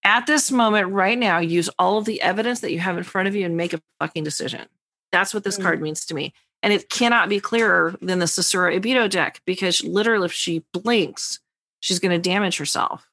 At 0.03 0.27
this 0.27 0.51
moment, 0.51 0.91
right 0.91 1.17
now, 1.17 1.39
use 1.39 1.69
all 1.79 1.97
of 1.97 2.05
the 2.05 2.21
evidence 2.21 2.59
that 2.61 2.71
you 2.71 2.79
have 2.79 2.97
in 2.97 3.03
front 3.03 3.27
of 3.27 3.35
you 3.35 3.45
and 3.45 3.57
make 3.57 3.73
a 3.73 3.81
fucking 3.99 4.23
decision. 4.23 4.67
That's 5.11 5.33
what 5.33 5.43
this 5.43 5.57
mm. 5.57 5.63
card 5.63 5.81
means 5.81 6.05
to 6.05 6.13
me. 6.13 6.33
And 6.61 6.71
it 6.71 6.89
cannot 6.89 7.29
be 7.29 7.39
clearer 7.39 7.95
than 8.01 8.19
the 8.19 8.27
Cicero 8.27 8.71
Ibito 8.73 9.09
deck 9.09 9.41
because 9.45 9.83
literally, 9.83 10.25
if 10.25 10.33
she 10.33 10.63
blinks, 10.71 11.39
she's 11.81 11.99
going 11.99 12.11
to 12.11 12.29
damage 12.29 12.57
herself. 12.57 13.09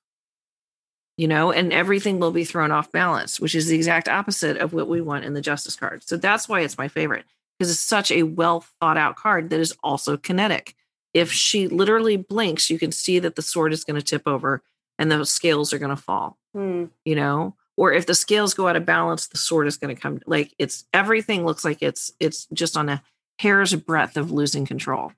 You 1.21 1.29
know, 1.29 1.53
and 1.53 1.71
everything 1.71 2.19
will 2.19 2.31
be 2.31 2.47
thrown 2.47 2.73
off 2.73 2.91
balance, 2.93 3.39
which 3.39 3.55
is 3.55 3.67
the 3.67 3.77
exact 3.77 4.09
opposite 4.09 4.57
of 4.57 4.73
what 4.73 4.89
we 4.89 5.03
want 5.03 5.27
in 5.27 5.35
the 5.35 5.43
Justice 5.43 5.77
card. 5.77 6.03
So 6.03 6.17
that's 6.17 6.49
why 6.49 6.61
it's 6.61 6.79
my 6.79 6.89
favorite 6.89 7.27
because 7.59 7.71
it's 7.71 7.79
such 7.79 8.11
a 8.11 8.23
well 8.23 8.65
thought 8.81 8.97
out 8.97 9.17
card 9.17 9.51
that 9.51 9.61
is 9.61 9.77
also 9.83 10.17
kinetic. 10.17 10.75
If 11.13 11.31
she 11.31 11.69
literally 11.69 12.17
blinks, 12.17 12.71
you 12.71 12.79
can 12.79 12.91
see 12.91 13.19
that 13.19 13.37
the 13.37 13.43
sword 13.43 13.75
is 13.75 13.85
going 13.85 14.01
to 14.01 14.03
tip 14.03 14.23
over 14.27 14.63
and 14.99 15.13
the 15.13 15.27
scales 15.27 15.75
are 15.75 15.79
going 15.79 15.95
to 15.95 16.03
fall. 16.03 16.39
Mm. 16.57 16.89
You 17.05 17.17
know, 17.17 17.55
or 17.77 17.93
if 17.93 18.07
the 18.07 18.15
scales 18.15 18.55
go 18.55 18.67
out 18.67 18.77
of 18.77 18.87
balance 18.87 19.29
the 19.29 19.39
sword 19.39 19.67
is 19.67 19.77
going 19.77 19.95
to 19.95 20.01
come 20.01 20.21
like 20.27 20.55
it's 20.59 20.85
everything 20.93 21.45
looks 21.45 21.65
like 21.65 21.83
it's 21.83 22.13
it's 22.21 22.47
just 22.53 22.77
on 22.77 22.89
a 22.89 23.03
hair's 23.39 23.75
breadth 23.75 24.17
of 24.17 24.31
losing 24.31 24.67
control 24.67 25.13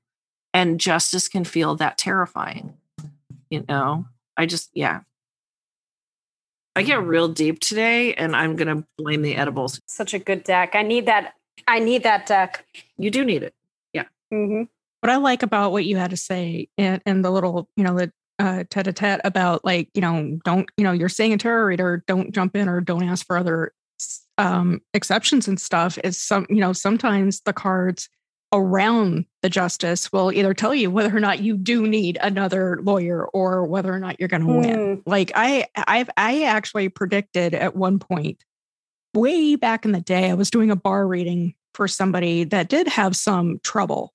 and 0.55 0.81
justice 0.81 1.29
can 1.29 1.45
feel 1.45 1.75
that 1.75 1.99
terrifying 1.99 2.75
you 3.51 3.65
know 3.69 4.07
i 4.37 4.47
just 4.47 4.71
yeah 4.75 5.01
i 6.77 6.83
get 6.83 7.03
real 7.03 7.29
deep 7.29 7.61
today 7.61 8.15
and 8.15 8.35
i'm 8.35 8.57
going 8.57 8.69
to 8.69 8.87
blame 8.99 9.23
the 9.23 9.37
edibles. 9.37 9.81
Such 9.87 10.15
a 10.15 10.19
good 10.19 10.45
deck. 10.45 10.75
I 10.75 10.83
need 10.83 11.07
that 11.07 11.35
i 11.67 11.79
need 11.79 12.03
that 12.03 12.27
deck. 12.27 12.67
You 12.97 13.11
do 13.11 13.25
need 13.25 13.43
it. 13.43 13.55
Yeah. 13.93 14.05
Mm-hmm. 14.33 14.63
what 15.01 15.11
i 15.11 15.17
like 15.17 15.43
about 15.43 15.73
what 15.73 15.85
you 15.85 15.97
had 15.97 16.11
to 16.11 16.17
say 16.17 16.69
and, 16.79 17.03
and 17.05 17.25
the 17.25 17.31
little 17.31 17.69
you 17.77 17.85
know 17.85 17.97
the 17.97 18.13
uh, 18.39 18.65
tete-a-tete 18.71 19.21
about 19.25 19.65
like 19.65 19.89
you 19.95 20.01
know 20.01 20.39
don't 20.45 20.69
you 20.77 20.83
know 20.83 20.93
you're 20.93 21.09
saying 21.09 21.33
a 21.33 21.39
tarot 21.39 21.65
reader 21.65 22.03
don't 22.07 22.33
jump 22.35 22.57
in 22.57 22.69
or 22.69 22.81
don't 22.81 23.05
ask 23.05 23.27
for 23.27 23.37
other 23.37 23.73
um, 24.39 24.81
exceptions 24.95 25.47
and 25.47 25.61
stuff 25.61 25.99
is 26.03 26.21
some 26.21 26.47
you 26.49 26.57
know 26.57 26.73
sometimes 26.73 27.41
the 27.43 27.53
cards 27.53 28.09
around 28.53 29.27
the 29.43 29.51
justice 29.51 30.13
will 30.13 30.33
either 30.33 30.55
tell 30.55 30.75
you 30.75 30.91
whether 30.91 31.15
or 31.15 31.21
not 31.21 31.41
you 31.41 31.57
do 31.57 31.87
need 31.87 32.19
another 32.21 32.79
lawyer 32.83 33.27
or 33.27 33.65
whether 33.65 33.93
or 33.93 33.99
not 33.99 34.19
you're 34.19 34.29
going 34.29 34.47
to 34.47 34.49
win 34.49 34.97
hmm. 34.97 35.11
like 35.11 35.33
i 35.35 35.67
i've 35.77 36.11
i 36.17 36.45
actually 36.45 36.89
predicted 36.89 37.55
at 37.55 37.77
one 37.77 37.99
point 37.99 38.45
way 39.15 39.57
back 39.57 39.85
in 39.85 39.93
the 39.93 40.01
day 40.01 40.31
i 40.31 40.35
was 40.35 40.51
doing 40.51 40.71
a 40.71 40.77
bar 40.77 41.07
reading 41.07 41.55
for 41.75 41.89
somebody 41.89 42.45
that 42.45 42.69
did 42.69 42.87
have 42.87 43.17
some 43.17 43.59
trouble 43.63 44.13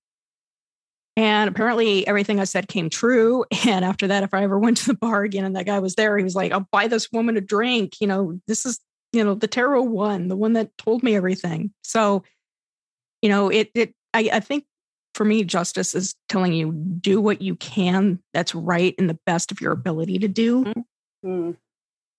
and 1.17 1.49
apparently 1.49 2.05
everything 2.05 2.39
I 2.39 2.43
said 2.43 2.67
came 2.67 2.91
true. 2.91 3.43
And 3.65 3.83
after 3.83 4.07
that, 4.07 4.23
if 4.23 4.35
I 4.35 4.43
ever 4.43 4.59
went 4.59 4.77
to 4.77 4.85
the 4.85 4.93
bar 4.93 5.23
again 5.23 5.43
and 5.43 5.55
that 5.55 5.65
guy 5.65 5.79
was 5.79 5.95
there, 5.95 6.15
he 6.15 6.23
was 6.23 6.35
like, 6.35 6.51
I'll 6.51 6.67
buy 6.71 6.87
this 6.87 7.11
woman 7.11 7.35
a 7.35 7.41
drink. 7.41 7.99
You 7.99 8.05
know, 8.05 8.39
this 8.47 8.65
is, 8.65 8.79
you 9.11 9.23
know, 9.23 9.33
the 9.33 9.47
tarot 9.47 9.81
one, 9.81 10.27
the 10.27 10.35
one 10.35 10.53
that 10.53 10.77
told 10.77 11.01
me 11.01 11.15
everything. 11.15 11.73
So, 11.81 12.23
you 13.23 13.29
know, 13.29 13.49
it, 13.49 13.71
it, 13.73 13.95
I, 14.13 14.29
I 14.31 14.39
think 14.39 14.65
for 15.17 15.25
me, 15.25 15.43
justice 15.43 15.95
is 15.95 16.15
telling 16.29 16.53
you 16.53 16.71
do 16.71 17.19
what 17.19 17.41
you 17.41 17.55
can 17.55 18.19
that's 18.33 18.53
right 18.53 18.93
in 18.99 19.07
the 19.07 19.17
best 19.25 19.51
of 19.51 19.59
your 19.59 19.71
ability 19.71 20.19
to 20.19 20.27
do. 20.27 20.63
Mm-hmm. 21.25 21.51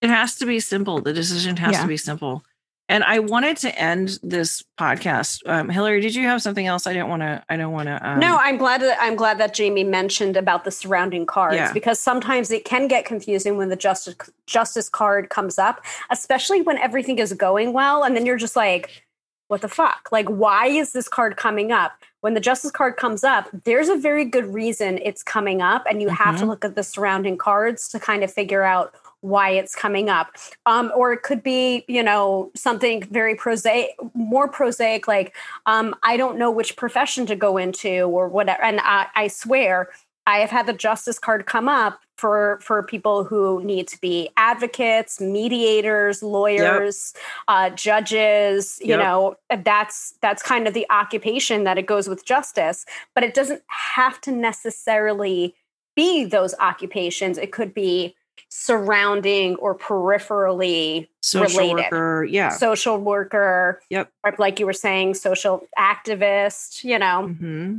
It 0.01 0.09
has 0.09 0.35
to 0.35 0.45
be 0.45 0.59
simple. 0.59 1.01
The 1.01 1.13
decision 1.13 1.55
has 1.57 1.73
yeah. 1.73 1.81
to 1.81 1.87
be 1.87 1.97
simple. 1.97 2.43
And 2.89 3.03
I 3.03 3.19
wanted 3.19 3.55
to 3.57 3.79
end 3.79 4.19
this 4.21 4.63
podcast. 4.79 5.47
Um, 5.47 5.69
Hillary, 5.69 6.01
did 6.01 6.15
you 6.15 6.23
have 6.23 6.41
something 6.41 6.65
else? 6.65 6.87
I 6.87 6.93
didn't 6.93 7.07
want 7.07 7.21
to. 7.21 7.43
I 7.47 7.55
don't 7.55 7.71
want 7.71 7.87
to. 7.87 8.09
Um... 8.09 8.19
No, 8.19 8.35
I'm 8.35 8.57
glad 8.57 8.81
that 8.81 8.97
I'm 8.99 9.15
glad 9.15 9.37
that 9.37 9.53
Jamie 9.53 9.83
mentioned 9.83 10.35
about 10.35 10.65
the 10.65 10.71
surrounding 10.71 11.25
cards 11.25 11.55
yeah. 11.55 11.71
because 11.71 11.99
sometimes 11.99 12.51
it 12.51 12.65
can 12.65 12.87
get 12.87 13.05
confusing 13.05 13.57
when 13.57 13.69
the 13.69 13.75
justice 13.75 14.15
justice 14.47 14.89
card 14.89 15.29
comes 15.29 15.59
up, 15.59 15.85
especially 16.09 16.63
when 16.63 16.77
everything 16.79 17.19
is 17.19 17.31
going 17.33 17.73
well, 17.73 18.03
and 18.03 18.15
then 18.15 18.25
you're 18.25 18.37
just 18.37 18.55
like, 18.55 19.03
"What 19.49 19.61
the 19.61 19.67
fuck? 19.67 20.07
Like, 20.11 20.29
why 20.29 20.67
is 20.67 20.93
this 20.93 21.09
card 21.09 21.35
coming 21.35 21.71
up?" 21.71 21.91
When 22.21 22.33
the 22.33 22.39
justice 22.39 22.71
card 22.71 22.97
comes 22.97 23.23
up, 23.23 23.49
there's 23.65 23.89
a 23.89 23.95
very 23.95 24.25
good 24.25 24.53
reason 24.53 24.99
it's 25.03 25.23
coming 25.23 25.61
up, 25.61 25.85
and 25.89 26.01
you 26.01 26.07
mm-hmm. 26.07 26.23
have 26.23 26.35
to 26.35 26.41
mm-hmm. 26.41 26.49
look 26.49 26.65
at 26.65 26.75
the 26.75 26.83
surrounding 26.83 27.37
cards 27.37 27.87
to 27.89 27.99
kind 27.99 28.23
of 28.23 28.31
figure 28.31 28.63
out 28.63 28.93
why 29.21 29.49
it's 29.49 29.75
coming 29.75 30.09
up. 30.09 30.35
Um, 30.65 30.91
or 30.95 31.13
it 31.13 31.23
could 31.23 31.43
be, 31.43 31.83
you 31.87 32.03
know, 32.03 32.51
something 32.55 33.03
very 33.03 33.35
prosaic, 33.35 33.91
more 34.13 34.47
prosaic, 34.47 35.07
like 35.07 35.35
um, 35.65 35.95
I 36.03 36.17
don't 36.17 36.37
know 36.37 36.51
which 36.51 36.75
profession 36.75 37.25
to 37.27 37.35
go 37.35 37.57
into 37.57 38.03
or 38.03 38.29
whatever. 38.29 38.61
And 38.63 38.79
I, 38.81 39.07
I 39.15 39.27
swear, 39.27 39.89
I 40.29 40.37
have 40.37 40.51
had 40.51 40.67
the 40.67 40.73
justice 40.73 41.17
card 41.17 41.47
come 41.47 41.67
up 41.67 42.01
for 42.15 42.59
for 42.61 42.83
people 42.83 43.23
who 43.23 43.63
need 43.63 43.87
to 43.87 43.99
be 43.99 44.29
advocates, 44.37 45.19
mediators, 45.19 46.21
lawyers, 46.21 47.13
yep. 47.15 47.23
uh, 47.47 47.69
judges. 47.71 48.77
You 48.79 48.89
yep. 48.89 48.99
know, 48.99 49.35
that's 49.63 50.13
that's 50.21 50.43
kind 50.43 50.67
of 50.67 50.75
the 50.75 50.85
occupation 50.91 51.63
that 51.63 51.79
it 51.79 51.87
goes 51.87 52.07
with 52.07 52.25
justice. 52.25 52.85
But 53.15 53.23
it 53.23 53.33
doesn't 53.33 53.63
have 53.69 54.21
to 54.21 54.31
necessarily 54.31 55.55
be 55.95 56.25
those 56.25 56.53
occupations. 56.59 57.39
It 57.39 57.51
could 57.51 57.73
be 57.73 58.15
surrounding 58.49 59.55
or 59.55 59.75
peripherally 59.75 61.07
social 61.23 61.59
related. 61.59 61.91
worker, 61.91 62.23
yeah, 62.23 62.49
social 62.49 62.99
worker. 62.99 63.81
Yep, 63.89 64.11
like 64.37 64.59
you 64.59 64.67
were 64.67 64.73
saying, 64.73 65.15
social 65.15 65.67
activist. 65.75 66.83
You 66.83 66.99
know. 66.99 67.29
Mm-hmm. 67.29 67.77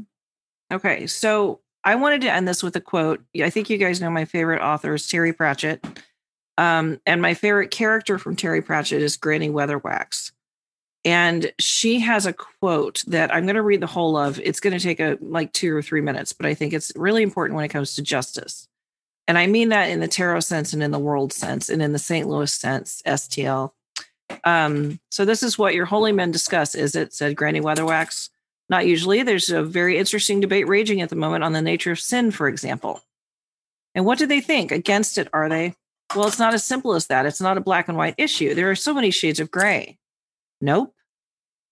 Okay, 0.72 1.06
so 1.06 1.60
I 1.84 1.94
wanted 1.94 2.20
to 2.22 2.32
end 2.32 2.46
this 2.46 2.62
with 2.62 2.76
a 2.76 2.80
quote. 2.80 3.22
I 3.42 3.50
think 3.50 3.70
you 3.70 3.78
guys 3.78 4.00
know 4.00 4.10
my 4.10 4.24
favorite 4.24 4.62
author 4.62 4.94
is 4.94 5.08
Terry 5.08 5.32
Pratchett, 5.32 5.84
um, 6.58 7.00
and 7.06 7.22
my 7.22 7.34
favorite 7.34 7.70
character 7.70 8.18
from 8.18 8.36
Terry 8.36 8.60
Pratchett 8.60 9.02
is 9.02 9.16
Granny 9.16 9.48
Weatherwax. 9.48 10.32
And 11.02 11.50
she 11.58 12.00
has 12.00 12.26
a 12.26 12.34
quote 12.34 13.02
that 13.06 13.34
I'm 13.34 13.46
going 13.46 13.56
to 13.56 13.62
read 13.62 13.80
the 13.80 13.86
whole 13.86 14.18
of. 14.18 14.38
It's 14.40 14.60
going 14.60 14.74
to 14.74 14.82
take 14.82 15.00
a 15.00 15.16
like 15.22 15.52
two 15.54 15.74
or 15.74 15.80
three 15.80 16.02
minutes, 16.02 16.34
but 16.34 16.44
I 16.44 16.52
think 16.52 16.74
it's 16.74 16.92
really 16.94 17.22
important 17.22 17.56
when 17.56 17.64
it 17.64 17.70
comes 17.70 17.94
to 17.94 18.02
justice. 18.02 18.68
And 19.26 19.38
I 19.38 19.46
mean 19.46 19.70
that 19.70 19.88
in 19.88 20.00
the 20.00 20.08
tarot 20.08 20.40
sense 20.40 20.72
and 20.74 20.82
in 20.82 20.90
the 20.90 20.98
world 20.98 21.32
sense 21.32 21.70
and 21.70 21.80
in 21.80 21.92
the 21.92 21.98
St. 21.98 22.28
Louis 22.28 22.52
sense, 22.52 23.00
STL. 23.06 23.70
Um, 24.44 25.00
so 25.10 25.24
this 25.24 25.42
is 25.42 25.56
what 25.56 25.74
your 25.74 25.86
holy 25.86 26.12
men 26.12 26.30
discuss, 26.30 26.74
is 26.74 26.94
it? 26.94 27.14
Said 27.14 27.36
Granny 27.36 27.60
Weatherwax. 27.60 28.28
Not 28.70 28.86
usually. 28.86 29.22
There's 29.24 29.50
a 29.50 29.64
very 29.64 29.98
interesting 29.98 30.40
debate 30.40 30.68
raging 30.68 31.02
at 31.02 31.10
the 31.10 31.16
moment 31.16 31.42
on 31.42 31.52
the 31.52 31.60
nature 31.60 31.90
of 31.90 32.00
sin, 32.00 32.30
for 32.30 32.48
example. 32.48 33.02
And 33.96 34.06
what 34.06 34.18
do 34.18 34.26
they 34.26 34.40
think? 34.40 34.70
Against 34.70 35.18
it, 35.18 35.28
are 35.32 35.48
they? 35.48 35.74
Well, 36.14 36.28
it's 36.28 36.38
not 36.38 36.54
as 36.54 36.64
simple 36.64 36.94
as 36.94 37.08
that. 37.08 37.26
It's 37.26 37.40
not 37.40 37.58
a 37.58 37.60
black 37.60 37.88
and 37.88 37.98
white 37.98 38.14
issue. 38.16 38.54
There 38.54 38.70
are 38.70 38.76
so 38.76 38.94
many 38.94 39.10
shades 39.10 39.40
of 39.40 39.50
gray. 39.50 39.98
Nope. 40.60 40.94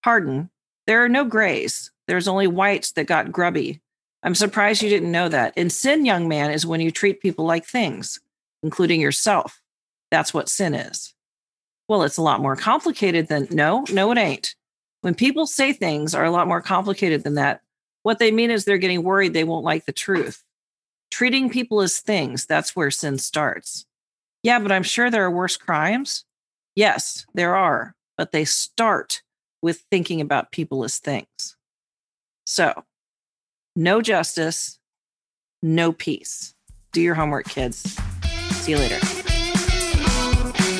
Pardon. 0.02 0.50
There 0.86 1.04
are 1.04 1.08
no 1.08 1.24
grays. 1.24 1.92
There's 2.08 2.26
only 2.26 2.48
whites 2.48 2.92
that 2.92 3.06
got 3.06 3.30
grubby. 3.30 3.80
I'm 4.24 4.34
surprised 4.34 4.82
you 4.82 4.88
didn't 4.88 5.12
know 5.12 5.28
that. 5.28 5.52
And 5.56 5.70
sin, 5.70 6.04
young 6.04 6.26
man, 6.26 6.50
is 6.50 6.66
when 6.66 6.80
you 6.80 6.90
treat 6.90 7.20
people 7.20 7.44
like 7.44 7.64
things, 7.64 8.20
including 8.62 9.00
yourself. 9.00 9.62
That's 10.10 10.34
what 10.34 10.48
sin 10.48 10.74
is. 10.74 11.14
Well, 11.88 12.02
it's 12.02 12.16
a 12.16 12.22
lot 12.22 12.40
more 12.40 12.56
complicated 12.56 13.28
than 13.28 13.46
no, 13.50 13.84
no, 13.90 14.10
it 14.10 14.18
ain't. 14.18 14.56
When 15.02 15.14
people 15.14 15.46
say 15.46 15.72
things 15.72 16.14
are 16.14 16.24
a 16.24 16.30
lot 16.30 16.48
more 16.48 16.60
complicated 16.60 17.22
than 17.22 17.34
that, 17.34 17.60
what 18.02 18.18
they 18.18 18.30
mean 18.30 18.50
is 18.50 18.64
they're 18.64 18.78
getting 18.78 19.02
worried 19.02 19.32
they 19.32 19.44
won't 19.44 19.64
like 19.64 19.86
the 19.86 19.92
truth. 19.92 20.42
Treating 21.10 21.50
people 21.50 21.80
as 21.80 22.00
things, 22.00 22.46
that's 22.46 22.74
where 22.74 22.90
sin 22.90 23.18
starts. 23.18 23.86
Yeah, 24.42 24.58
but 24.58 24.72
I'm 24.72 24.82
sure 24.82 25.10
there 25.10 25.24
are 25.24 25.30
worse 25.30 25.56
crimes. 25.56 26.24
Yes, 26.74 27.26
there 27.34 27.56
are, 27.56 27.94
but 28.16 28.32
they 28.32 28.44
start 28.44 29.22
with 29.62 29.84
thinking 29.90 30.20
about 30.20 30.52
people 30.52 30.84
as 30.84 30.98
things. 30.98 31.56
So, 32.44 32.84
no 33.74 34.00
justice, 34.00 34.78
no 35.62 35.92
peace. 35.92 36.54
Do 36.92 37.00
your 37.00 37.14
homework, 37.14 37.48
kids. 37.48 37.98
See 38.52 38.72
you 38.72 38.78
later. 38.78 39.17